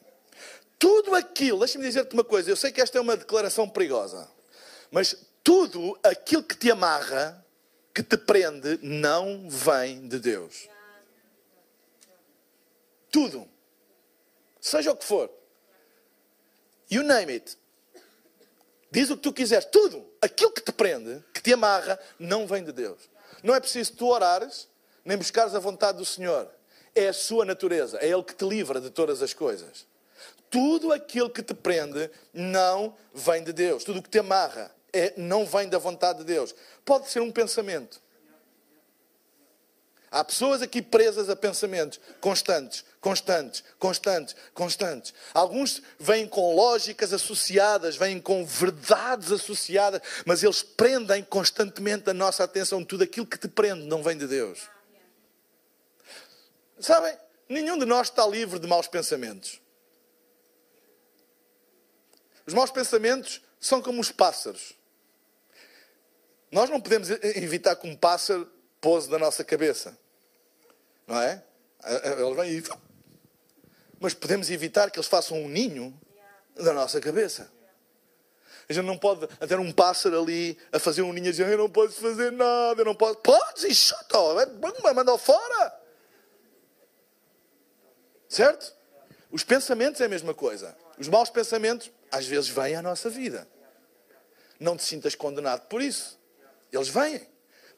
Tudo 0.79 1.15
aquilo, 1.15 1.61
deixa-me 1.61 1.87
dizer-te 1.87 2.13
uma 2.13 2.25
coisa, 2.25 2.51
eu 2.51 2.57
sei 2.57 2.71
que 2.71 2.81
esta 2.81 2.99
é 2.99 3.01
uma 3.01 3.17
declaração 3.17 3.69
perigosa, 3.69 4.29
mas 4.91 5.17
tudo 5.43 5.99
aquilo 6.03 6.43
que 6.43 6.57
te 6.57 6.71
amarra, 6.71 7.45
que 7.95 8.03
te 8.03 8.17
prende, 8.17 8.79
não 8.83 9.49
vem 9.51 10.07
de 10.09 10.19
Deus. 10.19 10.69
Tudo. 13.11 13.49
Seja 14.61 14.93
o 14.93 14.97
que 14.97 15.05
for. 15.05 15.31
You 16.89 17.03
name 17.03 17.33
it. 17.33 17.59
Diz 18.91 19.11
o 19.11 19.17
que 19.17 19.23
tu 19.23 19.33
quiseres. 19.33 19.67
Tudo. 19.67 20.07
Aquilo 20.21 20.53
que 20.53 20.61
te 20.61 20.73
prende, 20.73 21.23
que 21.33 21.43
te 21.43 21.53
amarra, 21.53 21.99
não 22.19 22.47
vem 22.47 22.63
de 22.63 22.73
Deus. 22.73 23.11
Não 23.43 23.55
é 23.55 23.61
preciso 23.61 23.95
tu 23.95 24.07
orares, 24.07 24.69
nem 25.05 25.17
buscares 25.17 25.55
a 25.55 25.59
vontade 25.59 25.99
do 25.99 26.05
Senhor. 26.05 26.49
É 26.95 27.09
a 27.09 27.13
sua 27.13 27.45
natureza. 27.45 27.99
É 27.99 28.09
Ele 28.09 28.23
que 28.23 28.35
te 28.35 28.45
livra 28.45 28.81
de 28.81 28.91
todas 28.91 29.23
as 29.23 29.35
coisas. 29.35 29.87
Tudo 30.49 30.93
aquilo 30.93 31.31
que 31.31 31.43
te 31.43 31.55
prende 31.55 32.11
não 32.33 32.95
vem 33.13 33.43
de 33.43 33.53
Deus. 33.53 33.85
Tudo 33.85 33.99
o 33.99 34.03
que 34.03 34.11
te 34.11 34.19
amarra 34.19 34.71
é, 34.93 35.15
não 35.17 35.47
vem 35.47 35.69
da 35.69 35.79
vontade 35.79 36.19
de 36.21 36.25
Deus. 36.25 36.55
Pode 36.85 37.09
ser 37.09 37.21
um 37.21 37.33
pensamento. 37.33 38.01
Há 40.11 40.23
pessoas 40.23 40.61
aqui 40.61 40.83
presas 40.83 41.31
a 41.31 41.35
pensamentos 41.35 41.99
constantes, 42.21 42.85
constantes, 43.01 43.65
constantes, 43.79 44.37
constantes. 44.53 45.15
Alguns 45.33 45.81
vêm 45.99 46.29
com 46.29 46.55
lógicas 46.55 47.15
associadas, 47.15 47.97
vêm 47.97 48.21
com 48.21 48.45
verdades 48.45 49.33
associadas, 49.33 50.03
mas 50.27 50.43
eles 50.43 50.63
prendem 50.63 51.25
constantemente 51.25 52.11
a 52.11 52.15
nossa 52.15 52.45
atenção. 52.45 52.85
Tudo 52.85 53.05
aquilo 53.05 53.27
que 53.27 53.39
te 53.39 53.49
prende 53.49 53.87
não 53.87 54.03
vem 54.03 54.19
de 54.19 54.27
Deus. 54.27 54.69
Sabem, 56.79 57.17
nenhum 57.49 57.79
de 57.79 57.87
nós 57.87 58.09
está 58.09 58.27
livre 58.27 58.59
de 58.59 58.67
maus 58.67 58.89
pensamentos. 58.89 59.63
Os 62.47 62.53
maus 62.53 62.71
pensamentos 62.71 63.41
são 63.59 63.81
como 63.81 63.99
os 63.99 64.13
pássaros. 64.13 64.75
Nós 66.53 66.69
não 66.69 66.79
podemos 66.79 67.09
evitar 67.09 67.75
que 67.75 67.89
um 67.89 67.97
pássaro 67.97 68.47
pouse 68.79 69.11
na 69.11 69.19
nossa 69.19 69.43
cabeça. 69.43 69.97
Não 71.07 71.21
é? 71.21 71.43
Ele 71.83 72.35
vem 72.35 72.59
e. 72.59 72.63
mas 73.99 74.13
podemos 74.13 74.51
evitar 74.51 74.91
que 74.91 74.99
eles 74.99 75.09
façam 75.09 75.43
um 75.43 75.49
ninho 75.49 75.99
na 76.57 76.75
nossa 76.75 77.01
cabeça. 77.01 77.51
A 78.69 78.73
gente 78.73 78.85
não 78.85 78.99
pode 78.99 79.27
ter 79.27 79.59
um 79.59 79.73
pássaro 79.73 80.21
ali 80.21 80.59
a 80.71 80.79
fazer 80.79 81.03
um 81.03 81.13
ninho 81.13 81.29
e 81.29 81.31
dizer 81.31 81.49
eu 81.49 81.59
não 81.59 81.71
posso 81.71 82.01
fazer 82.01 82.31
nada, 82.31 82.83
eu 82.83 82.85
não 82.85 82.95
posso. 82.95 83.17
Podes 83.17 83.65
e 83.65 83.75
chuta, 83.75 84.19
manda 84.95 85.17
fora. 85.17 85.81
Certo? 88.29 88.75
Os 89.31 89.43
pensamentos 89.43 90.01
é 90.01 90.05
a 90.05 90.09
mesma 90.09 90.35
coisa. 90.35 90.77
Os 90.99 91.09
maus 91.09 91.31
pensamentos 91.31 91.91
às 92.11 92.27
vezes 92.27 92.51
vêm 92.51 92.77
à 92.77 92.83
nossa 92.83 93.09
vida. 93.09 93.49
Não 94.61 94.77
te 94.77 94.85
sintas 94.85 95.15
condenado 95.15 95.67
por 95.69 95.81
isso. 95.81 96.21
Eles 96.73 96.89
vêm. 96.89 97.21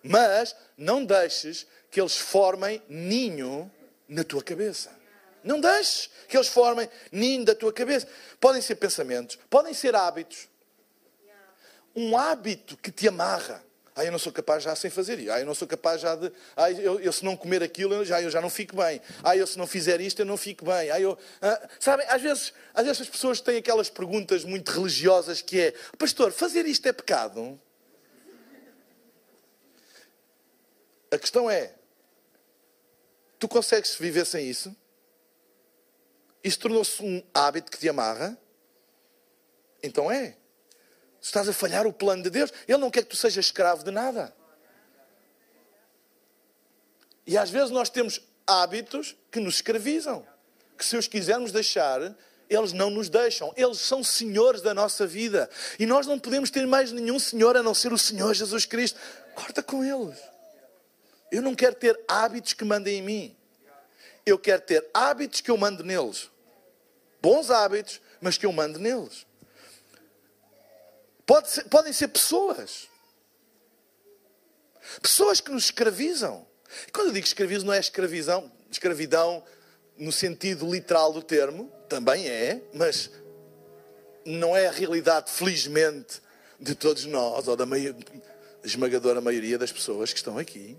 Mas 0.03 0.55
não 0.77 1.05
deixes 1.05 1.67
que 1.91 2.01
eles 2.01 2.17
formem 2.17 2.83
ninho 2.89 3.71
na 4.09 4.23
tua 4.23 4.43
cabeça. 4.43 4.91
Não 5.43 5.61
deixes 5.61 6.09
que 6.29 6.37
eles 6.37 6.49
formem 6.49 6.89
ninho 7.13 7.45
da 7.45 7.55
tua 7.55 7.73
cabeça. 7.73 8.09
Podem 8.41 8.63
ser 8.63 8.77
pensamentos, 8.77 9.39
podem 9.51 9.75
ser 9.75 9.95
hábitos. 9.95 10.49
Um 11.95 12.17
hábito 12.17 12.77
que 12.77 12.91
te 12.91 13.07
amarra. 13.09 13.63
Ah, 13.97 14.05
eu 14.05 14.11
não 14.11 14.19
sou 14.19 14.33
capaz 14.33 14.65
já 14.65 14.75
sem 14.75 14.91
fazer 14.91 15.21
isso. 15.21 15.31
Ah, 15.31 15.39
eu 15.39 15.47
não 15.47 15.55
sou 15.55 15.69
capaz 15.69 16.01
já 16.01 16.17
de. 16.17 16.33
Ah, 16.57 16.71
eu, 16.73 16.99
eu 16.99 17.13
se 17.13 17.25
não 17.25 17.37
comer 17.37 17.63
aquilo, 17.63 17.95
eu 17.95 18.05
já, 18.05 18.21
eu 18.21 18.29
já 18.29 18.41
não 18.41 18.51
fico 18.51 18.75
bem. 18.75 19.01
Ah, 19.23 19.37
eu 19.37 19.47
se 19.47 19.57
não 19.57 19.69
fizer 19.69 20.01
isto, 20.01 20.19
eu 20.19 20.27
não 20.27 20.37
fico 20.37 20.65
bem. 20.65 20.91
Ah, 20.91 21.01
eu. 21.01 21.17
Ah, 21.41 21.69
sabem, 21.79 22.05
às 22.09 22.21
vezes, 22.21 22.53
às 22.75 22.85
vezes 22.85 23.03
as 23.03 23.09
pessoas 23.09 23.41
têm 23.41 23.59
aquelas 23.59 23.89
perguntas 23.89 24.43
muito 24.43 24.73
religiosas 24.73 25.41
que 25.41 25.61
é: 25.61 25.75
Pastor, 25.97 26.33
fazer 26.33 26.67
isto 26.67 26.89
é 26.89 26.93
pecado? 26.93 27.61
A 31.15 31.19
questão 31.19 31.49
é: 31.49 31.73
tu 33.39 33.47
consegues 33.47 33.95
viver 33.95 34.27
sem 34.27 34.49
isso? 34.49 34.75
Isso 36.43 36.59
tornou-se 36.59 37.03
um 37.03 37.23
hábito 37.33 37.71
que 37.71 37.79
te 37.79 37.89
amarra? 37.89 38.37
Então 39.83 40.11
é. 40.11 40.37
Estás 41.21 41.49
a 41.49 41.53
falhar 41.53 41.87
o 41.87 41.93
plano 41.93 42.23
de 42.23 42.31
Deus. 42.31 42.53
Ele 42.69 42.79
não 42.79 42.91
quer 42.91 43.03
que 43.03 43.09
tu 43.09 43.17
sejas 43.17 43.47
escravo 43.47 43.83
de 43.83 43.91
nada. 43.91 44.35
E 47.27 47.39
às 47.39 47.49
vezes 47.49 47.71
nós 47.71 47.89
temos 47.89 48.21
hábitos 48.47 49.17
que 49.31 49.41
nos 49.41 49.55
escravizam. 49.55 50.27
Que 50.77 50.85
se 50.85 50.97
os 50.97 51.09
quisermos 51.09 51.51
deixar, 51.51 52.15
eles 52.51 52.73
não 52.73 52.91
nos 52.91 53.09
deixam. 53.09 53.55
Eles 53.57 53.81
são 53.81 54.05
senhores 54.05 54.61
da 54.61 54.75
nossa 54.75 55.07
vida. 55.07 55.49
E 55.79 55.87
nós 55.87 56.07
não 56.07 56.19
podemos 56.19 56.51
ter 56.51 56.67
mais 56.67 56.93
nenhum 56.93 57.19
senhor 57.19 57.57
a 57.57 57.63
não 57.63 57.73
ser 57.73 57.93
o 57.93 57.99
Senhor 57.99 58.35
Jesus 58.35 58.67
Cristo. 58.67 59.01
Corta 59.35 59.63
com 59.63 59.83
eles. 59.83 60.34
Eu 61.35 61.43
não 61.43 61.53
quero 61.53 61.75
ter 61.75 61.99
hábitos 62.07 62.53
que 62.53 62.65
mandem 62.65 62.99
em 62.99 63.03
mim. 63.03 63.37
Eu 64.25 64.39
quero 64.39 64.63
ter 64.63 64.89
hábitos 64.95 65.41
que 65.41 65.51
eu 65.51 65.57
mando 65.57 65.83
neles. 65.83 66.31
Bons 67.21 67.51
hábitos, 67.51 68.01
mas 68.21 68.39
que 68.39 68.47
eu 68.47 68.53
mando 68.53 68.79
neles. 68.79 69.27
Pode 71.27 71.51
ser, 71.51 71.65
podem 71.65 71.93
ser 71.93 72.07
pessoas. 72.07 72.89
Pessoas 75.03 75.41
que 75.41 75.51
nos 75.51 75.65
escravizam. 75.65 76.47
E 76.87 76.93
quando 76.93 77.09
eu 77.09 77.13
digo 77.15 77.27
escravizo, 77.27 77.67
não 77.67 77.73
é 77.73 77.81
escravidão, 77.81 78.53
escravidão 78.71 79.45
no 79.99 80.13
sentido 80.13 80.71
literal 80.73 81.13
do 81.13 81.23
termo, 81.23 81.69
também 81.89 82.29
é, 82.29 82.63
mas 82.73 83.11
não 84.25 84.57
é 84.57 84.69
a 84.69 84.73
realidade, 84.73 85.33
felizmente, 85.33 86.23
de 86.61 86.77
todos 86.77 87.05
nós, 87.07 87.49
ou 87.49 87.57
da 87.57 87.67
esmagadora 88.63 89.21
maioria 89.21 89.59
das 89.59 89.73
pessoas 89.73 90.13
que 90.13 90.19
estão 90.19 90.39
aqui. 90.39 90.79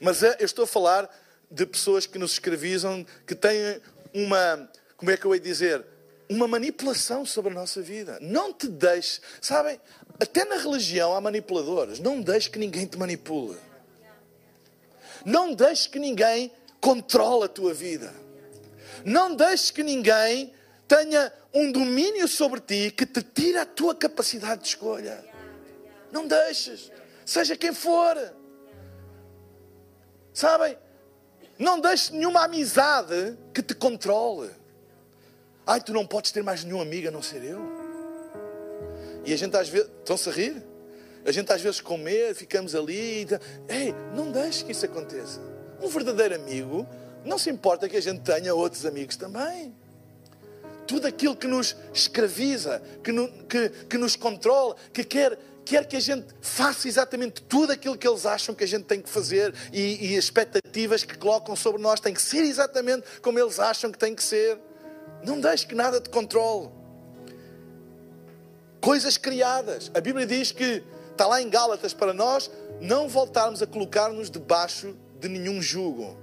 Mas 0.00 0.22
é, 0.22 0.36
eu 0.40 0.46
estou 0.46 0.64
a 0.64 0.68
falar 0.68 1.08
de 1.50 1.66
pessoas 1.66 2.06
que 2.06 2.18
nos 2.18 2.32
escravizam, 2.32 3.06
que 3.26 3.34
têm 3.34 3.80
uma, 4.12 4.68
como 4.96 5.10
é 5.10 5.16
que 5.16 5.24
eu 5.24 5.34
ia 5.34 5.40
dizer, 5.40 5.84
uma 6.28 6.48
manipulação 6.48 7.24
sobre 7.24 7.52
a 7.52 7.54
nossa 7.54 7.82
vida. 7.82 8.18
Não 8.20 8.52
te 8.52 8.66
deixes, 8.68 9.20
sabem, 9.40 9.80
até 10.18 10.44
na 10.44 10.56
religião 10.56 11.14
há 11.14 11.20
manipuladores. 11.20 11.98
Não 11.98 12.20
deixes 12.20 12.48
que 12.48 12.58
ninguém 12.58 12.86
te 12.86 12.98
manipule. 12.98 13.58
Não 15.24 15.54
deixes 15.54 15.86
que 15.86 15.98
ninguém 15.98 16.52
controle 16.80 17.44
a 17.44 17.48
tua 17.48 17.72
vida. 17.72 18.12
Não 19.04 19.34
deixes 19.34 19.70
que 19.70 19.82
ninguém 19.82 20.52
tenha 20.86 21.32
um 21.52 21.70
domínio 21.70 22.28
sobre 22.28 22.60
ti 22.60 22.90
que 22.90 23.06
te 23.06 23.22
tira 23.22 23.62
a 23.62 23.66
tua 23.66 23.94
capacidade 23.94 24.62
de 24.62 24.68
escolha. 24.68 25.24
Não 26.12 26.26
deixes. 26.26 26.90
Seja 27.24 27.56
quem 27.56 27.72
for. 27.72 28.16
Sabem? 30.34 30.76
Não 31.56 31.80
deixes 31.80 32.10
nenhuma 32.10 32.44
amizade 32.44 33.38
que 33.54 33.62
te 33.62 33.74
controle. 33.74 34.50
Ai, 35.64 35.80
tu 35.80 35.92
não 35.92 36.04
podes 36.04 36.32
ter 36.32 36.42
mais 36.42 36.64
nenhum 36.64 36.80
amigo 36.80 37.08
a 37.08 37.10
não 37.12 37.22
ser 37.22 37.44
eu. 37.44 37.60
E 39.24 39.32
a 39.32 39.36
gente 39.36 39.56
às 39.56 39.68
vezes. 39.68 39.88
Estão-se 40.00 40.28
a 40.28 40.32
rir? 40.32 40.62
A 41.24 41.32
gente 41.32 41.50
às 41.52 41.62
vezes 41.62 41.80
com 41.80 41.96
medo, 41.96 42.34
ficamos 42.34 42.74
ali. 42.74 43.22
E... 43.22 43.28
Ei, 43.72 43.94
não 44.14 44.32
deixe 44.32 44.64
que 44.64 44.72
isso 44.72 44.84
aconteça. 44.84 45.40
Um 45.80 45.88
verdadeiro 45.88 46.34
amigo 46.34 46.86
não 47.24 47.38
se 47.38 47.48
importa 47.48 47.88
que 47.88 47.96
a 47.96 48.02
gente 48.02 48.20
tenha 48.20 48.54
outros 48.54 48.84
amigos 48.84 49.16
também. 49.16 49.74
Tudo 50.86 51.06
aquilo 51.06 51.34
que 51.34 51.46
nos 51.46 51.74
escraviza, 51.94 52.82
que, 53.02 53.10
no, 53.10 53.28
que, 53.44 53.70
que 53.88 53.96
nos 53.96 54.16
controla, 54.16 54.76
que 54.92 55.02
quer, 55.02 55.38
quer 55.64 55.86
que 55.86 55.96
a 55.96 56.00
gente 56.00 56.26
faça 56.40 56.86
exatamente 56.86 57.42
tudo 57.42 57.72
aquilo 57.72 57.96
que 57.96 58.06
eles 58.06 58.26
acham 58.26 58.54
que 58.54 58.62
a 58.64 58.68
gente 58.68 58.84
tem 58.84 59.00
que 59.00 59.08
fazer 59.08 59.54
e, 59.72 60.06
e 60.06 60.16
expectativas 60.16 61.04
que 61.04 61.16
colocam 61.16 61.56
sobre 61.56 61.80
nós 61.80 62.00
têm 62.00 62.12
que 62.12 62.22
ser 62.22 62.42
exatamente 62.42 63.06
como 63.22 63.38
eles 63.38 63.58
acham 63.58 63.90
que 63.90 63.98
tem 63.98 64.14
que 64.14 64.22
ser. 64.22 64.58
Não 65.24 65.40
deixes 65.40 65.64
que 65.64 65.74
nada 65.74 66.00
te 66.00 66.10
controle. 66.10 66.68
Coisas 68.80 69.16
criadas. 69.16 69.90
A 69.94 70.00
Bíblia 70.00 70.26
diz 70.26 70.52
que, 70.52 70.82
está 71.10 71.26
lá 71.26 71.40
em 71.40 71.48
Gálatas, 71.48 71.94
para 71.94 72.12
nós 72.12 72.50
não 72.80 73.08
voltarmos 73.08 73.62
a 73.62 73.66
colocar-nos 73.66 74.30
debaixo 74.30 74.94
de 75.18 75.28
nenhum 75.28 75.62
jugo. 75.62 76.18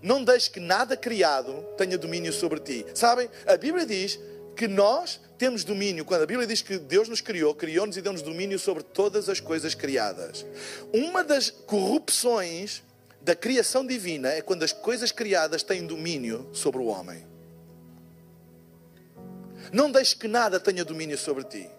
Não 0.00 0.24
deixes 0.24 0.48
que 0.48 0.60
nada 0.60 0.96
criado 0.96 1.64
tenha 1.76 1.98
domínio 1.98 2.32
sobre 2.32 2.60
ti. 2.60 2.86
Sabem? 2.94 3.28
A 3.46 3.56
Bíblia 3.56 3.84
diz 3.84 4.18
que 4.58 4.66
nós 4.66 5.20
temos 5.38 5.62
domínio. 5.62 6.04
Quando 6.04 6.22
a 6.22 6.26
Bíblia 6.26 6.44
diz 6.44 6.60
que 6.60 6.78
Deus 6.78 7.08
nos 7.08 7.20
criou, 7.20 7.54
criou-nos 7.54 7.96
e 7.96 8.02
deu-nos 8.02 8.22
domínio 8.22 8.58
sobre 8.58 8.82
todas 8.82 9.28
as 9.28 9.38
coisas 9.38 9.72
criadas. 9.72 10.44
Uma 10.92 11.22
das 11.22 11.48
corrupções 11.48 12.82
da 13.22 13.36
criação 13.36 13.86
divina 13.86 14.30
é 14.30 14.42
quando 14.42 14.64
as 14.64 14.72
coisas 14.72 15.12
criadas 15.12 15.62
têm 15.62 15.86
domínio 15.86 16.50
sobre 16.52 16.80
o 16.80 16.86
homem. 16.86 17.24
Não 19.72 19.92
deixes 19.92 20.14
que 20.14 20.26
nada 20.26 20.58
tenha 20.58 20.84
domínio 20.84 21.16
sobre 21.16 21.44
ti. 21.44 21.70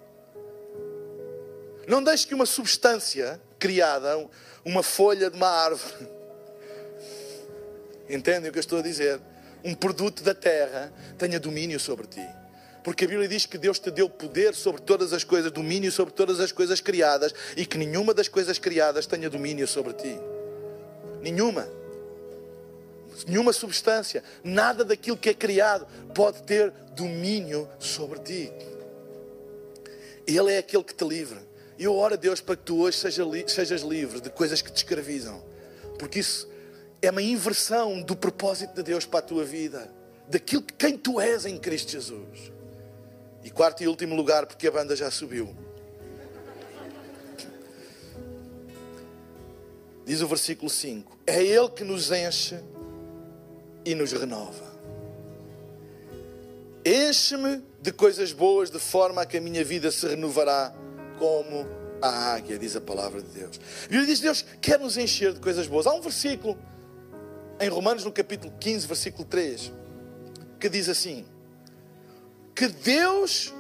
Não 1.86 2.02
deixes 2.02 2.26
que 2.26 2.34
uma 2.34 2.46
substância 2.46 3.42
criada, 3.60 4.26
uma 4.64 4.84
folha 4.84 5.30
de 5.30 5.36
uma 5.36 5.50
árvore, 5.50 6.08
entendem 8.10 8.50
o 8.50 8.54
que 8.54 8.60
eu 8.60 8.62
estou 8.62 8.80
a 8.80 8.84
dizer? 8.84 9.20
Um 9.66 9.76
produto 9.76 10.24
da 10.24 10.34
terra 10.34 10.94
tenha 11.18 11.38
domínio 11.42 11.78
sobre 11.78 12.08
ti. 12.08 12.40
Porque 12.84 13.06
a 13.06 13.08
Bíblia 13.08 13.28
diz 13.28 13.46
que 13.46 13.58
Deus 13.58 13.80
te 13.80 13.92
deu 13.92 14.10
poder 14.10 14.56
sobre 14.56 14.82
todas 14.82 15.12
as 15.14 15.24
coisas, 15.24 15.52
domínio 15.52 15.92
sobre 15.92 16.14
todas 16.14 16.40
as 16.40 16.52
coisas 16.52 16.80
criadas 16.80 17.34
e 17.58 17.66
que 17.66 17.78
nenhuma 17.78 18.14
das 18.14 18.28
coisas 18.28 18.58
criadas 18.58 19.06
tenha 19.06 19.30
domínio 19.30 19.68
sobre 19.68 19.94
ti. 19.94 20.18
Nenhuma 21.22 21.68
nenhuma 23.28 23.54
substância, 23.54 24.24
nada 24.44 24.84
daquilo 24.84 25.18
que 25.18 25.30
é 25.30 25.34
criado 25.34 25.88
pode 26.14 26.44
ter 26.44 26.72
domínio 26.96 27.68
sobre 27.80 28.20
ti. 28.20 28.52
Ele 30.26 30.54
é 30.54 30.60
aquele 30.60 30.84
que 30.84 30.94
te 30.94 31.04
livra. 31.04 31.42
E 31.78 31.86
eu 31.86 31.96
oro 31.96 32.14
a 32.14 32.18
Deus 32.18 32.42
para 32.42 32.58
que 32.58 32.64
tu 32.64 32.82
hoje 32.82 32.98
sejas 32.98 33.82
livre 33.82 34.20
de 34.20 34.30
coisas 34.30 34.62
que 34.62 34.72
te 34.72 34.78
escravizam, 34.78 35.42
porque 35.98 36.20
isso 36.20 36.50
é 37.02 37.10
uma 37.10 37.22
inversão 37.22 38.02
do 38.02 38.18
propósito 38.18 38.76
de 38.76 38.84
Deus 38.84 39.06
para 39.06 39.20
a 39.20 39.22
tua 39.22 39.46
vida, 39.46 39.90
daquilo 40.28 40.62
que 40.62 40.74
quem 40.74 40.98
tu 40.98 41.22
és 41.22 41.46
em 41.46 41.58
Cristo 41.58 41.94
Jesus. 41.94 42.52
E 43.44 43.50
quarto 43.50 43.84
e 43.84 43.88
último 43.88 44.16
lugar, 44.16 44.46
porque 44.46 44.68
a 44.68 44.72
banda 44.72 44.96
já 44.96 45.10
subiu. 45.10 45.56
Diz 50.06 50.22
o 50.22 50.28
versículo 50.28 50.70
5: 50.70 51.18
É 51.26 51.44
Ele 51.44 51.70
que 51.70 51.84
nos 51.84 52.12
enche 52.12 52.60
e 53.86 53.96
nos 53.96 54.12
renova. 54.12 54.70
Enche-me 56.84 57.62
de 57.82 57.92
coisas 57.92 58.32
boas, 58.32 58.70
de 58.70 58.80
forma 58.80 59.22
a 59.22 59.26
que 59.26 59.38
a 59.38 59.42
minha 59.42 59.64
vida 59.64 59.92
se 59.92 60.08
renovará 60.08 60.74
como 61.18 61.68
a 62.02 62.34
águia, 62.34 62.58
diz 62.58 62.76
a 62.76 62.82
palavra 62.82 63.22
de 63.22 63.28
Deus. 63.28 63.60
A 63.86 63.88
Bíblia 63.88 64.06
diz 64.06 64.20
Deus 64.20 64.46
quer 64.62 64.80
nos 64.80 64.98
encher 64.98 65.34
de 65.34 65.40
coisas 65.40 65.68
boas. 65.68 65.86
Há 65.86 65.94
um 65.94 66.02
versículo 66.02 66.58
em 67.60 67.68
Romanos, 67.68 68.06
no 68.06 68.12
capítulo 68.12 68.54
15, 68.60 68.88
versículo 68.88 69.26
3, 69.26 69.72
que 70.60 70.70
diz 70.70 70.88
assim: 70.88 71.26
Que 72.60 72.68
Deus, 72.68 73.54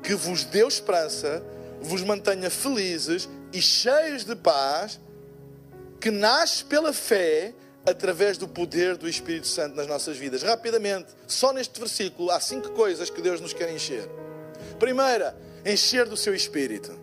que 0.00 0.14
vos 0.14 0.44
deu 0.44 0.68
esperança, 0.68 1.42
vos 1.80 2.02
mantenha 2.02 2.48
felizes 2.48 3.28
e 3.52 3.60
cheios 3.60 4.24
de 4.24 4.36
paz, 4.36 5.00
que 6.00 6.08
nasce 6.08 6.64
pela 6.64 6.92
fé 6.92 7.52
através 7.84 8.38
do 8.38 8.46
poder 8.46 8.96
do 8.96 9.08
Espírito 9.08 9.48
Santo 9.48 9.74
nas 9.74 9.88
nossas 9.88 10.16
vidas. 10.16 10.44
Rapidamente, 10.44 11.08
só 11.26 11.52
neste 11.52 11.80
versículo 11.80 12.30
há 12.30 12.38
cinco 12.38 12.70
coisas 12.70 13.10
que 13.10 13.20
Deus 13.20 13.40
nos 13.40 13.52
quer 13.52 13.74
encher. 13.74 14.08
Primeira, 14.78 15.36
encher 15.66 16.06
do 16.06 16.16
seu 16.16 16.32
Espírito. 16.32 16.96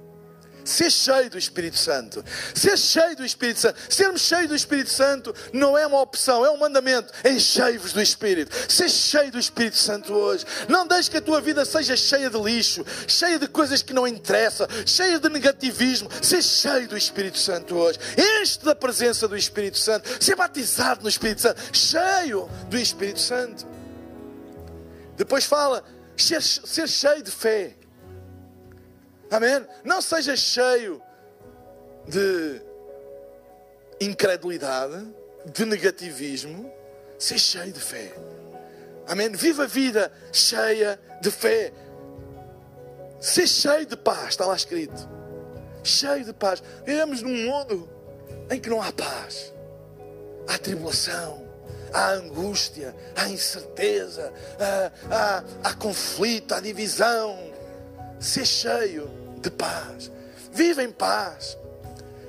Ser 0.63 0.91
cheio 0.91 1.30
do 1.30 1.38
Espírito 1.38 1.78
Santo. 1.78 2.24
Ser 2.54 2.78
cheio 2.78 3.15
do 3.15 3.26
Espírito 3.26 3.60
Santo. 3.60 3.80
Sermos 3.89 4.21
cheios 4.21 4.47
do 4.47 4.56
Espírito 4.56 4.89
Santo 4.89 5.34
não 5.54 5.78
é 5.78 5.86
uma 5.86 6.02
opção, 6.02 6.45
é 6.45 6.50
um 6.50 6.58
mandamento. 6.58 7.12
Enchei-vos 7.26 7.93
do 7.93 8.02
Espírito. 8.02 8.56
Ser 8.71 8.89
cheio 8.89 9.32
do 9.32 9.39
Espírito 9.39 9.78
Santo 9.78 10.13
hoje. 10.13 10.45
Não 10.67 10.88
deixe 10.88 11.10
que 11.10 11.17
a 11.17 11.21
tua 11.21 11.41
vida 11.41 11.65
seja 11.65 11.95
cheia 11.95 12.30
de 12.30 12.39
lixo, 12.39 12.86
cheia 13.08 13.39
de 13.39 13.47
coisas 13.47 13.82
que 13.82 13.93
não 13.93 14.08
interessam, 14.08 14.67
cheia 14.86 15.19
de 15.19 15.30
negativismo. 15.30 16.10
Ser 16.21 16.41
cheio 16.41 16.88
do 16.88 16.97
Espírito 16.97 17.38
Santo 17.38 17.76
hoje. 17.76 18.00
Enche 18.17 18.60
da 18.60 18.76
presença 18.76 19.28
do 19.28 19.38
Espírito 19.38 19.78
Santo. 19.78 20.24
Ser 20.24 20.36
batizado 20.36 21.04
no 21.04 21.10
Espírito 21.10 21.41
Santo. 21.41 21.62
Cheio 21.76 22.50
do 22.69 22.78
Espírito 22.78 23.19
Santo. 23.19 23.65
Depois 25.17 25.45
fala, 25.45 25.84
ser, 26.17 26.41
ser 26.41 26.88
cheio 26.88 27.21
de 27.21 27.32
fé. 27.32 27.76
Amém? 29.32 29.65
Não 29.86 30.02
seja 30.02 30.36
cheio 30.36 31.02
de 32.06 32.62
incredulidade, 34.02 35.08
de 35.46 35.65
negativismo, 35.65 36.70
seja 37.17 37.39
cheio 37.39 37.72
de 37.72 37.80
fé. 37.80 38.13
Amém? 39.08 39.32
Viva 39.32 39.63
a 39.63 39.67
vida 39.67 40.12
cheia 40.34 41.00
de 41.22 41.32
fé. 41.32 41.72
Ser 43.22 43.48
cheio 43.48 43.86
de 43.86 43.96
paz, 43.96 44.30
está 44.30 44.46
lá 44.46 44.56
escrito. 44.56 45.08
Cheio 45.82 46.26
de 46.26 46.34
paz. 46.34 46.62
Vivemos 46.86 47.22
num 47.22 47.46
mundo 47.46 47.89
em 48.50 48.60
que 48.60 48.70
não 48.70 48.82
há 48.82 48.91
paz. 48.91 49.54
Há 50.48 50.58
tribulação, 50.58 51.48
há 51.94 52.12
angústia, 52.12 52.94
há 53.15 53.30
incerteza, 53.30 54.34
há, 54.60 54.91
há, 55.15 55.44
há 55.70 55.74
conflito, 55.76 56.54
há 56.54 56.60
divisão. 56.60 57.50
Ser 58.20 58.46
cheio 58.46 59.21
de 59.42 59.52
paz. 59.52 60.12
Viva 60.52 60.84
em 60.84 60.92
paz. 60.92 61.58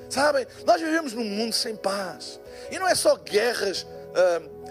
Sabem, 0.08 0.46
nós 0.66 0.80
vivemos 0.80 1.12
num 1.12 1.24
mundo 1.24 1.54
sem 1.54 1.76
paz. 1.76 2.38
E 2.70 2.78
não 2.78 2.86
é 2.88 2.94
só 2.94 3.16
guerras 3.16 3.82
uh, 3.82 4.62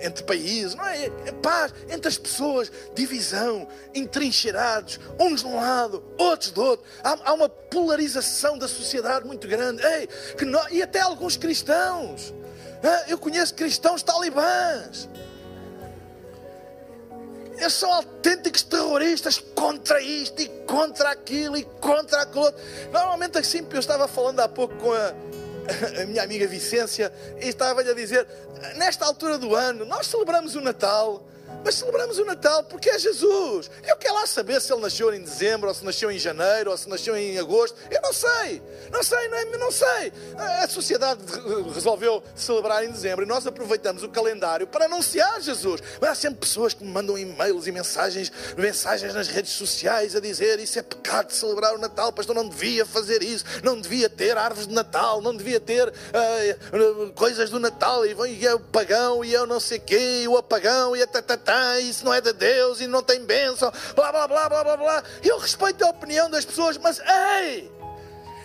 entre 0.00 0.24
países, 0.24 0.74
não 0.74 0.84
é? 0.86 1.04
é 1.04 1.32
paz 1.40 1.72
entre 1.88 2.08
as 2.08 2.18
pessoas, 2.18 2.72
divisão, 2.94 3.68
entrincheirados, 3.94 4.98
uns 5.18 5.42
de 5.42 5.46
um 5.46 5.56
lado, 5.56 6.02
outros 6.18 6.50
do 6.50 6.62
outro. 6.62 6.84
Há, 7.04 7.30
há 7.30 7.32
uma 7.32 7.48
polarização 7.48 8.58
da 8.58 8.66
sociedade 8.66 9.26
muito 9.26 9.46
grande. 9.46 9.84
Ei, 9.84 10.08
que 10.36 10.44
nós, 10.44 10.66
e 10.72 10.82
até 10.82 11.00
alguns 11.00 11.36
cristãos. 11.36 12.34
Eu 13.08 13.18
conheço 13.18 13.54
cristãos 13.54 14.02
talibãs 14.02 15.06
eles 17.60 17.74
são 17.74 17.92
autênticos 17.92 18.62
terroristas 18.62 19.38
contra 19.54 20.00
isto 20.00 20.40
e 20.40 20.48
contra 20.66 21.10
aquilo 21.10 21.56
e 21.56 21.64
contra 21.64 22.22
aquilo 22.22 22.44
outro. 22.44 22.60
Normalmente 22.90 23.38
assim, 23.38 23.66
eu 23.70 23.78
estava 23.78 24.08
falando 24.08 24.40
há 24.40 24.48
pouco 24.48 24.74
com 24.76 24.92
a, 24.92 25.12
a 26.02 26.06
minha 26.06 26.22
amiga 26.22 26.46
Vicência 26.46 27.12
e 27.40 27.48
estava-lhe 27.48 27.90
a 27.90 27.94
dizer, 27.94 28.26
nesta 28.76 29.04
altura 29.04 29.36
do 29.36 29.54
ano, 29.54 29.84
nós 29.84 30.06
celebramos 30.06 30.54
o 30.54 30.60
Natal 30.60 31.22
mas 31.64 31.74
celebramos 31.74 32.18
o 32.18 32.24
Natal 32.24 32.64
porque 32.64 32.90
é 32.90 32.98
Jesus. 32.98 33.70
Eu 33.86 33.96
quero 33.96 34.14
lá 34.14 34.26
saber 34.26 34.60
se 34.60 34.72
ele 34.72 34.80
nasceu 34.80 35.12
em 35.14 35.22
dezembro, 35.22 35.68
ou 35.68 35.74
se 35.74 35.84
nasceu 35.84 36.10
em 36.10 36.18
janeiro, 36.18 36.70
ou 36.70 36.76
se 36.76 36.88
nasceu 36.88 37.16
em 37.16 37.38
agosto. 37.38 37.76
Eu 37.90 38.00
não 38.02 38.12
sei. 38.12 38.62
Não 38.90 39.02
sei, 39.02 39.28
não, 39.28 39.38
é, 39.38 39.44
não 39.58 39.70
sei. 39.70 40.12
A 40.62 40.68
sociedade 40.68 41.20
resolveu 41.72 42.22
celebrar 42.34 42.84
em 42.84 42.90
dezembro 42.90 43.24
e 43.24 43.28
nós 43.28 43.46
aproveitamos 43.46 44.02
o 44.02 44.08
calendário 44.08 44.66
para 44.66 44.86
anunciar 44.86 45.40
Jesus. 45.40 45.80
Mas 46.00 46.10
há 46.10 46.14
sempre 46.14 46.40
pessoas 46.40 46.74
que 46.74 46.84
me 46.84 46.90
mandam 46.90 47.18
e-mails 47.18 47.66
e 47.66 47.72
mensagens, 47.72 48.32
mensagens 48.56 49.14
nas 49.14 49.28
redes 49.28 49.52
sociais 49.52 50.16
a 50.16 50.20
dizer 50.20 50.58
isso 50.58 50.78
é 50.78 50.82
pecado 50.82 51.30
celebrar 51.30 51.74
o 51.74 51.78
Natal, 51.78 52.12
pastor, 52.12 52.34
não 52.34 52.48
devia 52.48 52.84
fazer 52.84 53.22
isso, 53.22 53.44
não 53.62 53.80
devia 53.80 54.08
ter 54.08 54.36
árvores 54.36 54.66
de 54.66 54.74
Natal, 54.74 55.20
não 55.20 55.36
devia 55.36 55.60
ter 55.60 55.88
uh, 55.88 57.12
coisas 57.14 57.50
do 57.50 57.58
Natal 57.58 58.04
e, 58.06 58.14
e 58.28 58.46
é 58.46 58.54
o 58.54 58.60
pagão 58.60 59.24
e 59.24 59.32
eu 59.32 59.46
não 59.46 59.60
sei 59.60 59.78
quê, 59.78 60.22
e 60.22 60.28
o 60.28 60.36
apagão 60.36 60.96
e 60.96 61.02
a 61.02 61.06
tatatá 61.40 61.80
isso 61.80 62.04
não 62.04 62.14
é 62.14 62.20
de 62.20 62.32
Deus 62.32 62.80
e 62.80 62.86
não 62.86 63.02
tem 63.02 63.24
bênção, 63.24 63.72
blá 63.94 64.12
blá 64.12 64.28
blá 64.28 64.48
blá 64.48 64.64
blá 64.64 64.76
blá. 64.76 65.04
Eu 65.22 65.38
respeito 65.38 65.84
a 65.84 65.90
opinião 65.90 66.30
das 66.30 66.44
pessoas, 66.44 66.78
mas 66.78 67.00
ei! 67.00 67.70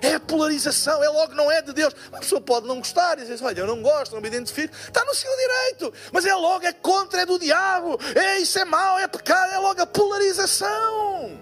É 0.02 0.20
polarização, 0.20 1.04
é 1.04 1.10
logo 1.10 1.34
não 1.34 1.50
é 1.50 1.62
de 1.62 1.74
Deus. 1.74 1.94
Uma 2.10 2.20
pessoa 2.20 2.40
pode 2.40 2.68
não 2.68 2.78
gostar 2.78 3.18
e 3.18 3.26
dizer, 3.26 3.44
olha, 3.44 3.62
eu 3.62 3.68
não 3.68 3.82
gosto, 3.82 4.14
não 4.14 4.22
me 4.22 4.28
identifico. 4.28 4.76
Está 4.76 5.04
no 5.04 5.16
seu 5.16 5.32
direito. 5.36 5.94
Mas 6.12 6.26
é 6.26 6.36
logo, 6.36 6.66
é 6.66 6.74
contra, 6.74 7.22
é 7.22 7.26
do 7.26 7.40
diabo. 7.40 7.98
É, 8.14 8.38
isso 8.38 8.60
é 8.60 8.66
mau, 8.66 9.00
é 9.00 9.08
pecado, 9.08 9.54
é 9.54 9.58
logo 9.58 9.82
a 9.82 9.86
polarização. 9.86 11.40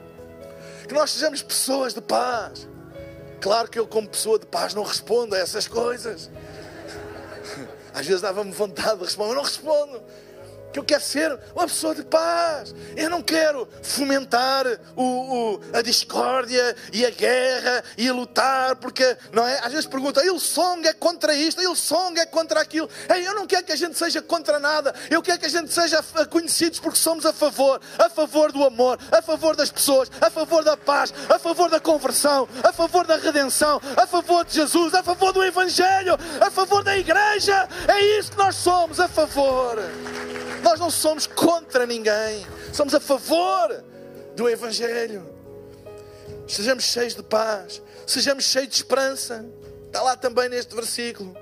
Que 0.87 0.93
nós 0.93 1.11
sejamos 1.11 1.41
pessoas 1.41 1.93
de 1.93 2.01
paz. 2.01 2.69
Claro 3.41 3.67
que 3.67 3.77
eu, 3.77 3.87
como 3.87 4.07
pessoa 4.07 4.39
de 4.39 4.45
paz, 4.45 4.73
não 4.73 4.83
respondo 4.83 5.35
a 5.35 5.39
essas 5.39 5.67
coisas. 5.67 6.29
Às 7.93 8.05
vezes 8.05 8.21
dava-me 8.21 8.51
vontade 8.51 8.99
de 8.99 9.05
responder, 9.05 9.29
mas 9.29 9.35
não 9.35 9.43
respondo 9.43 10.03
que 10.73 10.79
eu 10.79 10.83
quero 10.83 11.03
ser 11.03 11.39
uma 11.55 11.67
pessoa 11.67 11.93
de 11.93 12.03
paz. 12.03 12.73
Eu 12.97 13.09
não 13.09 13.21
quero 13.21 13.69
fomentar 13.83 14.65
o, 14.95 15.03
o, 15.03 15.61
a 15.71 15.81
discórdia 15.83 16.75
e 16.91 17.05
a 17.05 17.11
guerra 17.11 17.83
e 17.95 18.09
a 18.09 18.13
lutar, 18.13 18.75
porque 18.77 19.15
não 19.31 19.47
é? 19.47 19.59
Às 19.59 19.71
vezes 19.71 19.85
perguntam, 19.85 20.23
o 20.33 20.39
song 20.39 20.85
é 20.87 20.93
contra 20.93 21.35
isto, 21.35 21.61
o 21.69 21.75
song 21.75 22.19
é 22.19 22.25
contra 22.25 22.59
aquilo. 22.59 22.89
Ei, 23.13 23.25
eu 23.25 23.35
não 23.35 23.45
quero 23.45 23.63
que 23.63 23.71
a 23.71 23.75
gente 23.75 23.97
seja 23.97 24.21
contra 24.21 24.59
nada, 24.59 24.93
eu 25.11 25.21
quero 25.21 25.39
que 25.39 25.45
a 25.45 25.49
gente 25.49 25.71
seja 25.71 26.03
conhecidos 26.29 26.79
porque 26.79 26.97
somos 26.97 27.25
a 27.25 27.31
favor, 27.31 27.79
a 27.99 28.09
favor 28.09 28.51
do 28.51 28.63
amor, 28.63 28.97
a 29.11 29.21
favor 29.21 29.55
das 29.55 29.69
pessoas, 29.69 30.09
a 30.19 30.29
favor 30.31 30.63
da 30.63 30.75
paz, 30.75 31.13
a 31.29 31.37
favor 31.37 31.69
da 31.69 31.79
conversão, 31.79 32.49
a 32.63 32.73
favor 32.73 33.05
da 33.05 33.17
redenção, 33.17 33.79
a 33.95 34.07
favor 34.07 34.43
de 34.43 34.55
Jesus, 34.55 34.93
a 34.95 35.03
favor 35.03 35.31
do 35.31 35.43
Evangelho, 35.43 36.17
a 36.41 36.49
favor 36.49 36.83
da 36.83 36.97
igreja. 36.97 37.69
É 37.87 38.17
isso 38.17 38.31
que 38.31 38.37
nós 38.37 38.55
somos, 38.55 38.99
a 38.99 39.07
favor. 39.07 39.77
Nós 40.63 40.79
não 40.79 40.89
somos 40.89 41.27
contra 41.27 41.85
ninguém, 41.85 42.47
somos 42.71 42.95
a 42.95 42.99
favor 42.99 43.83
do 44.35 44.49
Evangelho. 44.49 45.29
Sejamos 46.47 46.85
cheios 46.85 47.15
de 47.15 47.23
paz, 47.23 47.81
sejamos 48.07 48.45
cheios 48.45 48.69
de 48.69 48.75
esperança. 48.75 49.45
Está 49.87 50.01
lá 50.01 50.15
também 50.15 50.49
neste 50.49 50.73
versículo. 50.73 51.35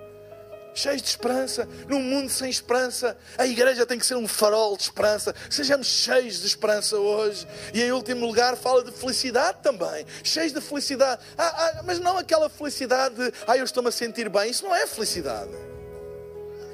Cheios 0.73 1.01
de 1.01 1.09
esperança, 1.09 1.67
num 1.87 2.01
mundo 2.01 2.29
sem 2.29 2.49
esperança, 2.49 3.17
a 3.37 3.45
igreja 3.45 3.85
tem 3.85 3.99
que 3.99 4.05
ser 4.05 4.15
um 4.15 4.27
farol 4.27 4.77
de 4.77 4.83
esperança. 4.83 5.35
Sejamos 5.49 5.85
cheios 5.85 6.39
de 6.39 6.47
esperança 6.47 6.97
hoje. 6.97 7.45
E 7.73 7.81
em 7.81 7.91
último 7.91 8.25
lugar, 8.25 8.55
fala 8.55 8.83
de 8.83 8.91
felicidade 8.91 9.59
também. 9.61 10.05
Cheios 10.23 10.53
de 10.53 10.61
felicidade, 10.61 11.21
ah, 11.37 11.43
ah, 11.45 11.83
mas 11.83 11.99
não 11.99 12.17
aquela 12.17 12.49
felicidade 12.49 13.15
de, 13.15 13.33
ah, 13.45 13.57
eu 13.57 13.65
estou-me 13.65 13.89
a 13.89 13.91
sentir 13.91 14.29
bem. 14.29 14.49
Isso 14.49 14.63
não 14.63 14.73
é 14.73 14.87
felicidade, 14.87 15.51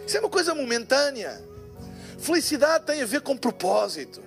isso 0.06 0.16
é 0.16 0.20
uma 0.20 0.30
coisa 0.30 0.54
momentânea. 0.54 1.57
Felicidade 2.18 2.86
tem 2.86 3.02
a 3.02 3.06
ver 3.06 3.22
com 3.22 3.38
propósito. 3.38 4.22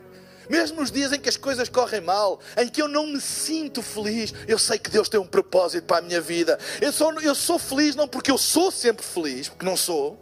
Mesmo 0.49 0.81
nos 0.81 0.91
dias 0.91 1.13
em 1.13 1.21
que 1.21 1.29
as 1.29 1.37
coisas 1.37 1.69
correm 1.69 2.01
mal, 2.01 2.41
em 2.57 2.69
que 2.69 2.83
eu 2.83 2.89
não 2.89 3.07
me 3.07 3.21
sinto 3.21 3.81
feliz, 3.83 4.35
eu 4.49 4.59
sei 4.59 4.81
que 4.81 4.91
Deus 4.91 5.09
tem 5.09 5.21
um 5.21 5.27
propósito 5.27 5.85
para 5.85 5.99
a 5.99 6.03
minha 6.03 6.21
vida. 6.21 6.59
Eu 6.81 6.93
sou, 6.93 7.13
eu 7.21 7.37
sou 7.37 7.57
feliz 7.57 7.95
não 7.95 8.09
porque 8.09 8.33
eu 8.33 8.39
sou 8.39 8.73
sempre 8.73 9.05
feliz, 9.05 9.49
porque 9.49 9.65
não 9.65 9.77
sou. 9.77 10.19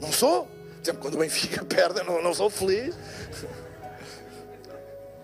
Não 0.00 0.12
sou. 0.12 0.48
Sempre 0.84 1.02
quando 1.02 1.14
o 1.14 1.18
Benfica 1.18 1.64
perde, 1.66 1.98
eu 1.98 2.04
não, 2.04 2.22
não 2.22 2.32
sou 2.32 2.48
feliz. 2.48 2.94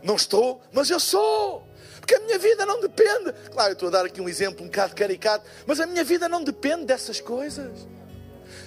Não 0.02 0.16
estou, 0.16 0.60
mas 0.72 0.90
eu 0.90 0.98
sou. 0.98 1.64
Porque 2.00 2.16
a 2.16 2.20
minha 2.20 2.38
vida 2.38 2.66
não 2.66 2.80
depende. 2.80 3.32
Claro, 3.52 3.70
eu 3.70 3.74
estou 3.74 3.88
a 3.88 3.92
dar 3.92 4.04
aqui 4.06 4.20
um 4.20 4.28
exemplo 4.28 4.64
um 4.64 4.66
bocado 4.66 4.94
caricato, 4.94 5.44
mas 5.66 5.80
a 5.80 5.86
minha 5.86 6.02
vida 6.02 6.28
não 6.28 6.42
depende 6.42 6.84
dessas 6.84 7.20
coisas. 7.20 7.86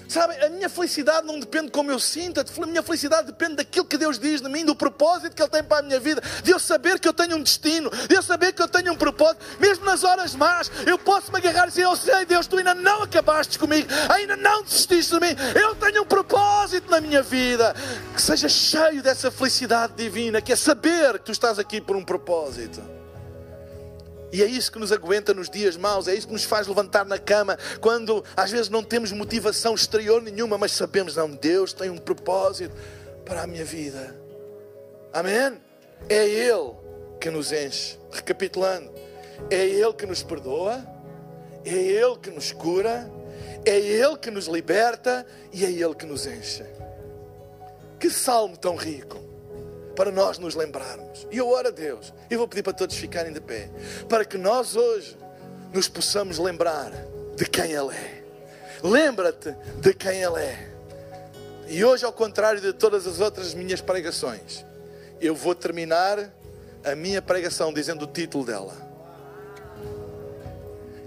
Sabe, 0.09 0.43
a 0.43 0.49
minha 0.49 0.67
felicidade 0.67 1.27
não 1.27 1.39
depende 1.39 1.67
de 1.67 1.71
como 1.71 1.91
eu 1.91 1.99
sinto, 1.99 2.41
a 2.41 2.65
minha 2.65 2.81
felicidade 2.81 3.27
depende 3.27 3.57
daquilo 3.57 3.85
que 3.85 3.95
Deus 3.95 4.17
diz 4.17 4.41
de 4.41 4.49
mim, 4.49 4.65
do 4.65 4.75
propósito 4.75 5.35
que 5.35 5.41
Ele 5.43 5.49
tem 5.49 5.63
para 5.63 5.77
a 5.77 5.81
minha 5.83 5.99
vida, 5.99 6.19
de 6.43 6.49
eu 6.49 6.57
saber 6.57 6.99
que 6.99 7.07
eu 7.07 7.13
tenho 7.13 7.37
um 7.37 7.43
destino, 7.43 7.91
de 8.07 8.15
eu 8.15 8.23
saber 8.23 8.51
que 8.51 8.62
eu 8.62 8.67
tenho 8.67 8.91
um 8.91 8.95
propósito, 8.95 9.45
mesmo 9.60 9.85
nas 9.85 10.03
horas 10.03 10.33
más, 10.33 10.71
eu 10.87 10.97
posso 10.97 11.31
me 11.31 11.37
agarrar 11.37 11.67
e 11.67 11.69
dizer: 11.69 11.83
Eu 11.83 11.95
sei, 11.95 12.25
Deus, 12.25 12.47
tu 12.47 12.57
ainda 12.57 12.73
não 12.73 13.03
acabaste 13.03 13.60
comigo, 13.60 13.87
ainda 14.10 14.35
não 14.35 14.63
desististe 14.63 15.13
de 15.13 15.19
mim, 15.19 15.35
eu 15.53 15.75
tenho 15.75 16.01
um 16.01 16.05
propósito 16.05 16.89
na 16.89 16.99
minha 16.99 17.21
vida. 17.21 17.75
Que 18.15 18.21
seja 18.21 18.49
cheio 18.49 19.03
dessa 19.03 19.29
felicidade 19.29 19.93
divina, 19.93 20.41
que 20.41 20.51
é 20.51 20.55
saber 20.55 21.19
que 21.19 21.25
tu 21.25 21.31
estás 21.31 21.60
aqui 21.60 21.79
por 21.79 21.95
um 21.95 22.03
propósito. 22.03 22.98
E 24.32 24.44
é 24.44 24.46
isso 24.46 24.71
que 24.71 24.80
nos 24.80 24.92
aguenta 24.92 25.34
nos 25.34 25.50
dias 25.50 25.75
maus, 25.75 26.08
é 26.08 26.15
isso 26.15 26.27
que 26.27 26.34
nos 26.34 26.44
faz 26.44 26.67
levantar 26.67 27.06
na 27.06 27.17
cama 27.17 27.58
quando 27.82 28.23
às 28.36 28.52
vezes 28.52 28.69
não 28.69 28.84
temos 28.84 29.12
motivação 29.12 29.73
exterior 29.73 30.21
nenhuma, 30.21 30.58
mas 30.58 30.71
sabemos, 30.71 31.15
não, 31.15 31.32
Deus 31.32 31.73
tem 31.73 31.90
um 31.90 31.98
propósito 31.98 32.75
para 33.25 33.44
a 33.44 33.48
minha 33.48 33.65
vida. 33.65 34.15
Amém? 35.12 35.60
É 36.08 36.27
Ele 36.27 36.73
que 37.19 37.30
nos 37.30 37.52
enche. 37.52 37.98
Recapitulando, 38.12 38.92
é 39.50 39.65
Ele 39.65 39.94
que 39.94 40.06
nos 40.06 40.21
perdoa, 40.23 40.84
é 41.65 41.73
Ele 41.73 42.17
que 42.21 42.30
nos 42.30 42.52
cura, 42.52 43.12
É 43.65 43.77
Ele 43.77 44.17
que 44.17 44.32
nos 44.32 44.48
liberta 44.48 45.25
e 45.52 45.65
é 45.65 45.71
Ele 45.71 45.94
que 45.94 46.06
nos 46.06 46.25
enche. 46.25 46.63
Que 48.00 48.10
salmo 48.10 48.58
tão 48.58 48.75
rico 48.75 49.29
para 50.00 50.13
nós 50.13 50.37
nos 50.37 50.56
lembrarmos. 50.56 51.27
E 51.29 51.39
eu 51.39 51.50
oro 51.50 51.67
a 51.67 51.71
Deus, 51.71 52.13
e 52.31 52.37
vou 52.37 52.47
pedir 52.47 52.63
para 52.63 52.71
todos 52.71 52.95
ficarem 52.95 53.33
de 53.33 53.41
pé, 53.41 53.69
para 54.08 54.23
que 54.23 54.37
nós 54.37 54.77
hoje 54.77 55.17
nos 55.73 55.89
possamos 55.89 56.39
lembrar 56.39 56.89
de 57.35 57.43
quem 57.43 57.73
Ele 57.73 57.93
é. 57.93 58.23
Lembra-te 58.81 59.54
de 59.81 59.93
quem 59.93 60.23
Ele 60.23 60.41
é. 60.41 60.69
E 61.67 61.83
hoje, 61.83 62.06
ao 62.06 62.13
contrário 62.13 62.62
de 62.62 62.71
todas 62.71 63.06
as 63.06 63.19
outras 63.19 63.54
minhas 63.54 63.81
pregações, 63.81 64.65
eu 65.19 65.35
vou 65.35 65.54
terminar 65.54 66.31
a 66.81 66.95
minha 66.95 67.21
pregação 67.21 67.73
dizendo 67.73 68.04
o 68.04 68.08
título 68.08 68.45
dela. 68.45 68.73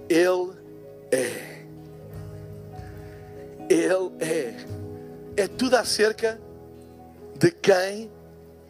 Ele 0.06 0.52
é. 1.10 1.64
Ele 3.70 4.12
é. 4.20 4.54
É 5.44 5.48
tudo 5.48 5.76
acerca 5.76 6.38
de 7.38 7.50
quem 7.50 8.10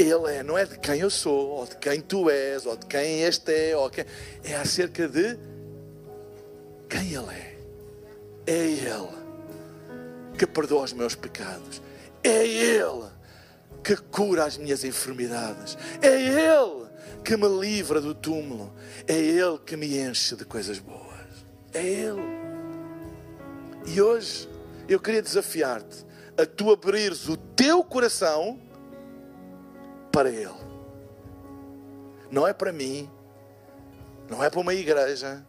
Ele 0.03 0.37
é. 0.37 0.43
Não 0.43 0.59
é 0.59 0.65
de 0.65 0.79
quem 0.79 1.01
eu 1.01 1.11
sou, 1.11 1.51
ou 1.51 1.67
de 1.67 1.77
quem 1.77 2.01
tu 2.01 2.29
és, 2.29 2.67
ou 2.67 2.77
de 2.77 2.87
quem 2.87 3.23
este 3.23 3.53
é. 3.53 3.77
Ou 3.77 3.89
quem... 3.89 4.05
É 4.45 4.57
acerca 4.57 5.09
de 5.09 5.39
quem 6.89 7.15
Ele 7.15 7.31
é. 7.31 7.57
É 8.47 8.67
Ele 8.67 9.23
que 10.39 10.47
perdoa 10.47 10.83
os 10.85 10.93
meus 10.93 11.15
pecados. 11.15 11.81
É 12.23 12.47
Ele 12.47 13.11
que 13.83 13.97
cura 13.97 14.45
as 14.45 14.57
minhas 14.57 14.85
enfermidades. 14.85 15.77
É 16.01 16.21
Ele 16.21 16.87
que 17.25 17.37
me 17.37 17.49
livra 17.49 18.01
do 18.01 18.15
túmulo. 18.15 18.73
É 19.07 19.17
Ele 19.17 19.59
que 19.59 19.77
me 19.77 19.99
enche 19.99 20.37
de 20.37 20.45
coisas 20.45 20.79
boas. 20.79 21.03
É 21.73 21.85
Ele. 21.85 22.23
E 23.87 24.01
hoje 24.01 24.49
eu 24.89 25.01
queria 25.01 25.23
desafiar-te 25.23 26.05
a 26.37 26.47
tu 26.47 26.71
abrires 26.71 27.29
o 27.29 27.37
teu 27.37 27.83
coração 27.85 28.59
para 30.13 30.31
Ele. 30.31 30.55
Não 32.31 32.47
é 32.47 32.53
para 32.53 32.73
mim, 32.73 33.11
não 34.29 34.43
é 34.45 34.49
para 34.49 34.61
uma 34.61 34.75
igreja, 34.75 35.45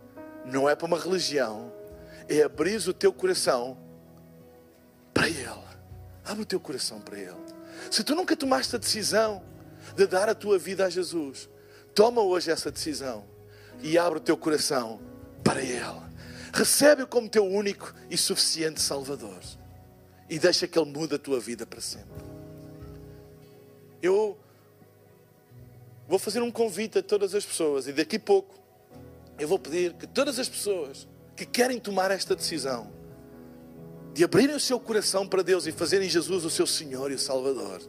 não 0.46 0.68
é 0.68 0.76
para 0.76 0.88
uma 0.88 0.98
religião. 0.98 1.72
É 2.28 2.42
abrir 2.42 2.78
o 2.88 2.94
teu 2.94 3.12
coração 3.12 3.78
para 5.14 5.28
Ele. 5.28 5.64
Abre 6.26 6.44
o 6.44 6.46
teu 6.46 6.60
coração 6.60 7.02
para 7.02 7.20
Ele. 7.20 7.36
Se 7.92 8.04
tu 8.04 8.16
nunca 8.16 8.36
tomaste 8.36 8.76
a 8.76 8.80
decisão 8.80 9.44
de 9.96 10.08
dar 10.08 10.30
a 10.30 10.36
tua 10.36 10.58
vida 10.58 10.86
a 10.86 10.90
Jesus, 10.90 11.50
toma 11.94 12.22
hoje 12.22 12.50
essa 12.50 12.72
decisão 12.72 13.26
e 13.82 13.98
abre 13.98 14.20
o 14.20 14.22
teu 14.22 14.38
coração 14.38 15.02
para 15.44 15.62
Ele. 15.62 16.02
Recebe-o 16.54 17.08
como 17.08 17.28
teu 17.28 17.46
único 17.46 17.94
e 18.10 18.18
suficiente 18.18 18.82
Salvador 18.82 19.40
e 20.30 20.40
deixa 20.40 20.68
que 20.68 20.80
Ele 20.80 20.90
mude 20.92 21.16
a 21.16 21.20
tua 21.20 21.40
vida 21.40 21.66
para 21.66 21.82
sempre. 21.82 22.24
Eu 24.02 24.38
vou 26.08 26.20
fazer 26.20 26.42
um 26.42 26.52
convite 26.52 27.00
a 27.00 27.04
todas 27.04 27.34
as 27.34 27.46
pessoas 27.46 27.88
e 27.88 27.94
daqui 27.94 28.18
a 28.18 28.20
pouco 28.20 28.60
eu 29.40 29.48
vou 29.48 29.58
pedir 29.58 29.94
que 29.94 30.06
todas 30.06 30.40
as 30.40 30.48
pessoas 30.48 31.08
que 31.36 31.46
querem 31.46 31.80
tomar 31.80 32.12
esta 32.12 32.36
decisão 32.36 32.92
de 34.14 34.24
abrirem 34.24 34.56
o 34.56 34.60
seu 34.60 34.80
coração 34.80 35.28
para 35.28 35.42
Deus 35.42 35.66
e 35.66 35.72
fazerem 35.72 36.08
Jesus 36.08 36.46
o 36.46 36.50
seu 36.50 36.68
Senhor 36.68 37.12
e 37.12 37.16
o 37.16 37.20
Salvador 37.20 37.82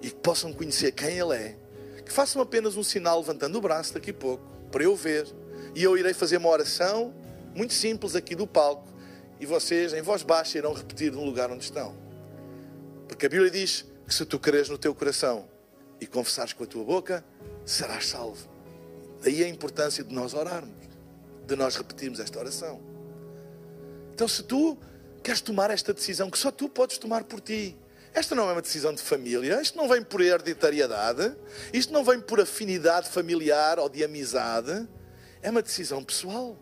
e 0.00 0.10
que 0.10 0.16
possam 0.16 0.52
conhecer 0.52 0.92
quem 0.92 1.18
Ele 1.18 1.34
é, 1.34 1.56
que 2.04 2.12
façam 2.12 2.40
apenas 2.40 2.76
um 2.76 2.82
sinal 2.82 3.18
levantando 3.18 3.58
o 3.58 3.60
braço 3.60 3.94
daqui 3.94 4.10
a 4.10 4.14
pouco 4.14 4.44
para 4.70 4.84
eu 4.84 4.94
ver 4.94 5.26
e 5.74 5.82
eu 5.82 5.96
irei 5.98 6.14
fazer 6.14 6.36
uma 6.36 6.48
oração 6.48 7.12
muito 7.54 7.74
simples 7.74 8.14
aqui 8.14 8.34
do 8.34 8.46
palco 8.46 8.86
e 9.40 9.46
vocês 9.46 9.92
em 9.92 10.02
voz 10.02 10.22
baixa 10.22 10.58
irão 10.58 10.72
repetir 10.72 11.12
no 11.12 11.24
lugar 11.24 11.50
onde 11.50 11.64
estão. 11.64 11.96
Porque 13.08 13.26
a 13.26 13.28
Bíblia 13.28 13.50
diz 13.50 13.84
que 14.06 14.14
se 14.14 14.24
tu 14.24 14.38
creres 14.38 14.68
no 14.68 14.78
teu 14.78 14.94
coração 14.94 15.48
e 16.00 16.06
confessares 16.06 16.52
com 16.52 16.64
a 16.64 16.66
tua 16.66 16.84
boca, 16.84 17.24
serás 17.64 18.06
salvo. 18.06 18.48
Daí 19.22 19.42
a 19.42 19.48
importância 19.48 20.04
de 20.04 20.14
nós 20.14 20.34
orarmos, 20.34 20.76
de 21.46 21.56
nós 21.56 21.76
repetirmos 21.76 22.20
esta 22.20 22.38
oração. 22.38 22.80
Então, 24.14 24.28
se 24.28 24.42
tu 24.42 24.78
queres 25.22 25.40
tomar 25.40 25.70
esta 25.70 25.92
decisão 25.92 26.30
que 26.30 26.38
só 26.38 26.50
tu 26.50 26.68
podes 26.68 26.98
tomar 26.98 27.24
por 27.24 27.40
ti. 27.40 27.76
Esta 28.14 28.34
não 28.34 28.48
é 28.48 28.52
uma 28.52 28.62
decisão 28.62 28.94
de 28.94 29.02
família, 29.02 29.60
isto 29.60 29.76
não 29.76 29.88
vem 29.88 30.02
por 30.02 30.20
hereditariedade, 30.20 31.36
isto 31.72 31.92
não 31.92 32.02
vem 32.02 32.20
por 32.20 32.40
afinidade 32.40 33.08
familiar 33.10 33.78
ou 33.78 33.88
de 33.88 34.02
amizade, 34.02 34.88
é 35.42 35.50
uma 35.50 35.62
decisão 35.62 36.02
pessoal. 36.02 36.56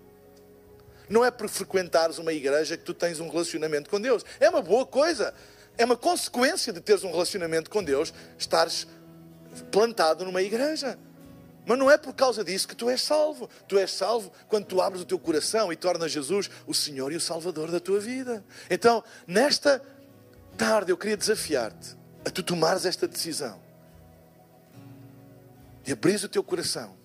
Não 1.08 1.24
é 1.24 1.30
por 1.30 1.48
frequentares 1.48 2.18
uma 2.18 2.32
igreja 2.32 2.76
que 2.76 2.82
tu 2.82 2.92
tens 2.92 3.20
um 3.20 3.28
relacionamento 3.28 3.88
com 3.88 4.00
Deus. 4.00 4.24
É 4.40 4.50
uma 4.50 4.60
boa 4.60 4.84
coisa. 4.84 5.32
É 5.78 5.84
uma 5.84 5.96
consequência 5.96 6.72
de 6.72 6.80
teres 6.80 7.04
um 7.04 7.12
relacionamento 7.12 7.70
com 7.70 7.84
Deus, 7.84 8.12
estares 8.36 8.86
plantado 9.64 10.24
numa 10.24 10.42
igreja. 10.42 10.98
Mas 11.66 11.78
não 11.78 11.90
é 11.90 11.98
por 11.98 12.14
causa 12.14 12.44
disso 12.44 12.68
que 12.68 12.76
tu 12.76 12.88
és 12.88 13.02
salvo. 13.02 13.50
Tu 13.66 13.76
és 13.78 13.92
salvo 13.92 14.30
quando 14.48 14.66
tu 14.66 14.80
abres 14.80 15.02
o 15.02 15.04
teu 15.04 15.18
coração 15.18 15.72
e 15.72 15.76
tornas 15.76 16.12
Jesus 16.12 16.48
o 16.66 16.72
Senhor 16.72 17.12
e 17.12 17.16
o 17.16 17.20
Salvador 17.20 17.70
da 17.70 17.80
tua 17.80 17.98
vida. 17.98 18.44
Então, 18.70 19.02
nesta 19.26 19.82
tarde, 20.56 20.92
eu 20.92 20.96
queria 20.96 21.16
desafiar-te 21.16 21.96
a 22.24 22.30
tu 22.30 22.42
tomares 22.42 22.86
esta 22.86 23.08
decisão 23.08 23.60
e 25.86 25.92
abrir 25.92 26.22
o 26.24 26.28
teu 26.28 26.42
coração 26.42 26.96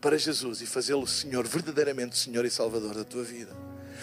para 0.00 0.16
Jesus 0.16 0.60
e 0.62 0.66
fazê-lo 0.66 1.06
Senhor, 1.06 1.46
verdadeiramente 1.46 2.16
Senhor 2.16 2.44
e 2.44 2.50
Salvador 2.50 2.94
da 2.94 3.04
tua 3.04 3.22
vida. 3.22 3.52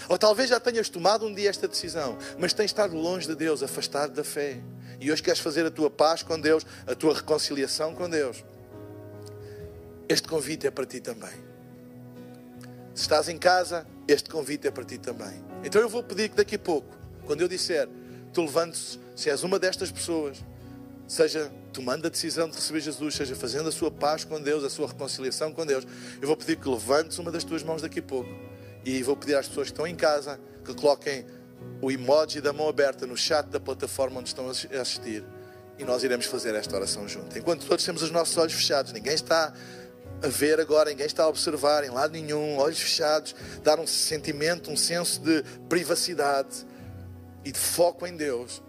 Ou 0.09 0.17
talvez 0.17 0.49
já 0.49 0.59
tenhas 0.59 0.89
tomado 0.89 1.25
um 1.25 1.33
dia 1.33 1.49
esta 1.49 1.67
decisão, 1.67 2.17
mas 2.37 2.53
tens 2.53 2.65
estado 2.65 2.95
longe 2.95 3.27
de 3.27 3.35
Deus, 3.35 3.63
afastado 3.63 4.13
da 4.13 4.23
fé. 4.23 4.59
E 4.99 5.11
hoje 5.11 5.21
queres 5.21 5.39
fazer 5.39 5.65
a 5.65 5.71
tua 5.71 5.89
paz 5.89 6.23
com 6.23 6.39
Deus, 6.39 6.65
a 6.87 6.95
tua 6.95 7.13
reconciliação 7.13 7.93
com 7.93 8.09
Deus. 8.09 8.43
Este 10.07 10.27
convite 10.27 10.67
é 10.67 10.71
para 10.71 10.85
ti 10.85 10.99
também. 10.99 11.33
Se 12.93 13.01
estás 13.01 13.27
em 13.27 13.37
casa, 13.37 13.85
este 14.07 14.29
convite 14.29 14.67
é 14.67 14.71
para 14.71 14.83
ti 14.83 14.97
também. 14.97 15.43
Então 15.63 15.81
eu 15.81 15.89
vou 15.89 16.03
pedir 16.03 16.29
que 16.29 16.35
daqui 16.35 16.55
a 16.55 16.59
pouco, 16.59 16.95
quando 17.25 17.41
eu 17.41 17.47
disser, 17.47 17.89
tu 18.31 18.41
levantes, 18.41 18.99
se 19.15 19.29
és 19.29 19.43
uma 19.43 19.57
destas 19.57 19.91
pessoas, 19.91 20.37
seja 21.07 21.51
tomando 21.73 22.05
a 22.05 22.09
decisão 22.09 22.47
de 22.47 22.55
receber 22.55 22.79
Jesus, 22.79 23.15
seja 23.15 23.35
fazendo 23.35 23.67
a 23.69 23.71
sua 23.71 23.91
paz 23.91 24.23
com 24.23 24.39
Deus, 24.41 24.63
a 24.63 24.69
sua 24.69 24.87
reconciliação 24.87 25.51
com 25.51 25.65
Deus, 25.65 25.85
eu 26.21 26.27
vou 26.27 26.37
pedir 26.37 26.55
que 26.55 26.69
levantes 26.69 27.17
uma 27.17 27.31
das 27.31 27.43
tuas 27.43 27.63
mãos 27.63 27.81
daqui 27.81 27.99
a 27.99 28.03
pouco. 28.03 28.29
E 28.85 29.01
vou 29.03 29.17
pedir 29.17 29.35
às 29.35 29.47
pessoas 29.47 29.67
que 29.67 29.73
estão 29.73 29.87
em 29.87 29.95
casa 29.95 30.39
que 30.63 30.73
coloquem 30.73 31.25
o 31.81 31.91
emoji 31.91 32.41
da 32.41 32.53
mão 32.53 32.67
aberta 32.67 33.05
no 33.05 33.17
chat 33.17 33.47
da 33.47 33.59
plataforma 33.59 34.19
onde 34.19 34.29
estão 34.29 34.47
a 34.47 34.51
assistir. 34.51 35.23
E 35.77 35.83
nós 35.83 36.03
iremos 36.03 36.25
fazer 36.25 36.55
esta 36.55 36.75
oração 36.75 37.07
junto. 37.07 37.37
Enquanto 37.37 37.65
todos 37.65 37.83
temos 37.83 38.01
os 38.01 38.11
nossos 38.11 38.37
olhos 38.37 38.53
fechados, 38.53 38.91
ninguém 38.93 39.13
está 39.13 39.53
a 40.23 40.27
ver 40.27 40.59
agora, 40.59 40.89
ninguém 40.89 41.05
está 41.05 41.23
a 41.23 41.27
observar 41.27 41.83
em 41.83 41.89
lado 41.89 42.13
nenhum, 42.13 42.57
olhos 42.57 42.79
fechados, 42.79 43.35
dar 43.61 43.79
um 43.79 43.85
sentimento, 43.85 44.71
um 44.71 44.77
senso 44.77 45.19
de 45.21 45.43
privacidade 45.67 46.65
e 47.43 47.51
de 47.51 47.59
foco 47.59 48.07
em 48.07 48.15
Deus. 48.15 48.63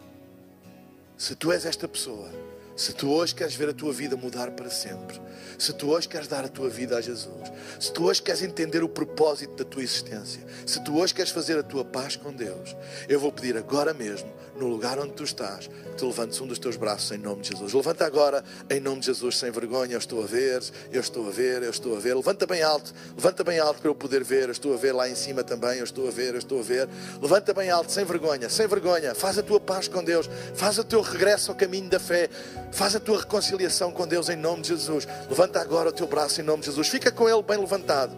Se 1.16 1.34
tu 1.34 1.52
és 1.52 1.64
esta 1.64 1.86
pessoa, 1.86 2.28
se 2.76 2.92
tu 2.92 3.10
hoje 3.10 3.34
queres 3.34 3.54
ver 3.54 3.70
a 3.70 3.72
tua 3.72 3.92
vida 3.92 4.16
mudar 4.16 4.50
para 4.50 4.70
sempre, 4.70 5.20
se 5.58 5.72
tu 5.72 5.90
hoje 5.90 6.08
queres 6.08 6.28
dar 6.28 6.44
a 6.44 6.48
tua 6.48 6.68
vida 6.68 6.96
a 6.96 7.00
Jesus, 7.00 7.50
se 7.80 7.90
tu 7.92 8.04
hoje 8.04 8.20
queres 8.20 8.42
entender 8.42 8.82
o 8.82 8.88
propósito 8.88 9.56
da 9.56 9.64
tua 9.64 9.82
existência, 9.82 10.42
se 10.66 10.82
tu 10.84 10.98
hoje 10.98 11.14
queres 11.14 11.30
fazer 11.30 11.58
a 11.58 11.62
tua 11.62 11.84
paz 11.84 12.16
com 12.16 12.32
Deus, 12.32 12.76
eu 13.08 13.18
vou 13.18 13.32
pedir 13.32 13.56
agora 13.56 13.94
mesmo, 13.94 14.30
no 14.58 14.68
lugar 14.68 14.98
onde 14.98 15.12
tu 15.12 15.24
estás, 15.24 15.66
que 15.66 15.96
tu 15.96 16.06
levantes 16.06 16.40
um 16.40 16.46
dos 16.46 16.58
teus 16.58 16.76
braços 16.76 17.10
em 17.12 17.18
nome 17.18 17.42
de 17.42 17.50
Jesus. 17.50 17.72
Levanta 17.72 18.04
agora 18.04 18.44
em 18.68 18.80
nome 18.80 19.00
de 19.00 19.06
Jesus, 19.06 19.38
sem 19.38 19.50
vergonha. 19.50 19.92
Eu 19.94 19.98
estou 19.98 20.22
a 20.22 20.26
ver, 20.26 20.62
eu 20.92 21.00
estou 21.00 21.26
a 21.26 21.30
ver, 21.30 21.62
eu 21.62 21.70
estou 21.70 21.96
a 21.96 22.00
ver. 22.00 22.14
Levanta 22.14 22.46
bem 22.46 22.62
alto, 22.62 22.92
levanta 23.14 23.44
bem 23.44 23.58
alto 23.58 23.80
para 23.80 23.90
eu 23.90 23.94
poder 23.94 24.24
ver. 24.24 24.44
Eu 24.44 24.52
estou 24.52 24.74
a 24.74 24.76
ver 24.76 24.92
lá 24.92 25.08
em 25.08 25.14
cima 25.14 25.42
também. 25.44 25.78
Eu 25.78 25.84
estou 25.84 26.08
a 26.08 26.10
ver, 26.10 26.34
eu 26.34 26.38
estou 26.38 26.60
a 26.60 26.62
ver. 26.62 26.88
Levanta 27.20 27.52
bem 27.52 27.70
alto, 27.70 27.92
sem 27.92 28.04
vergonha, 28.04 28.48
sem 28.48 28.66
vergonha. 28.66 29.14
Faz 29.14 29.38
a 29.38 29.42
tua 29.42 29.60
paz 29.60 29.88
com 29.88 30.02
Deus, 30.02 30.28
faz 30.54 30.78
o 30.78 30.84
teu 30.84 31.00
regresso 31.00 31.50
ao 31.50 31.56
caminho 31.56 31.88
da 31.88 31.98
fé, 31.98 32.28
faz 32.72 32.96
a 32.96 33.00
tua 33.00 33.20
reconciliação 33.20 33.92
com 33.92 34.06
Deus 34.06 34.28
em 34.28 34.36
nome 34.36 34.62
de 34.62 34.68
Jesus. 34.68 35.06
Levanta 35.28 35.60
agora 35.60 35.90
o 35.90 35.92
teu 35.92 36.06
braço 36.06 36.40
em 36.40 36.44
nome 36.44 36.60
de 36.60 36.66
Jesus. 36.66 36.88
Fica 36.88 37.10
com 37.10 37.28
ele 37.28 37.42
bem 37.42 37.58
levantado. 37.58 38.16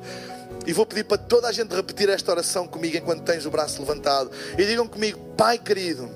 E 0.66 0.72
vou 0.72 0.84
pedir 0.84 1.04
para 1.04 1.16
toda 1.16 1.48
a 1.48 1.52
gente 1.52 1.74
repetir 1.74 2.08
esta 2.08 2.30
oração 2.30 2.66
comigo 2.66 2.96
enquanto 2.96 3.22
tens 3.22 3.46
o 3.46 3.50
braço 3.50 3.80
levantado. 3.80 4.30
E 4.58 4.64
digam 4.64 4.86
comigo, 4.86 5.18
Pai 5.36 5.56
querido, 5.56 6.10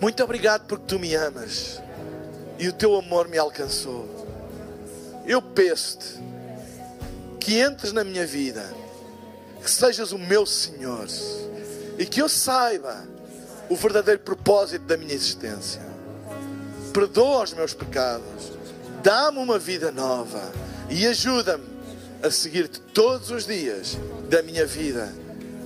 muito 0.00 0.22
obrigado 0.22 0.66
porque 0.66 0.84
tu 0.86 0.98
me 0.98 1.14
amas 1.14 1.80
e 2.58 2.68
o 2.68 2.72
teu 2.72 2.96
amor 2.96 3.28
me 3.28 3.38
alcançou. 3.38 4.08
Eu 5.26 5.42
peço-te 5.42 6.18
que 7.40 7.60
entres 7.60 7.92
na 7.92 8.04
minha 8.04 8.26
vida, 8.26 8.64
que 9.62 9.70
sejas 9.70 10.12
o 10.12 10.18
meu 10.18 10.46
Senhor 10.46 11.06
e 11.98 12.06
que 12.06 12.20
eu 12.22 12.28
saiba 12.28 13.04
o 13.68 13.76
verdadeiro 13.76 14.20
propósito 14.20 14.84
da 14.84 14.96
minha 14.96 15.14
existência. 15.14 15.82
Perdoa 16.92 17.44
os 17.44 17.52
meus 17.52 17.74
pecados, 17.74 18.52
dá-me 19.02 19.38
uma 19.38 19.58
vida 19.58 19.90
nova 19.92 20.42
e 20.88 21.06
ajuda-me 21.06 21.66
a 22.22 22.30
seguir-te 22.30 22.80
todos 22.80 23.30
os 23.30 23.46
dias 23.46 23.98
da 24.28 24.42
minha 24.42 24.66
vida 24.66 25.12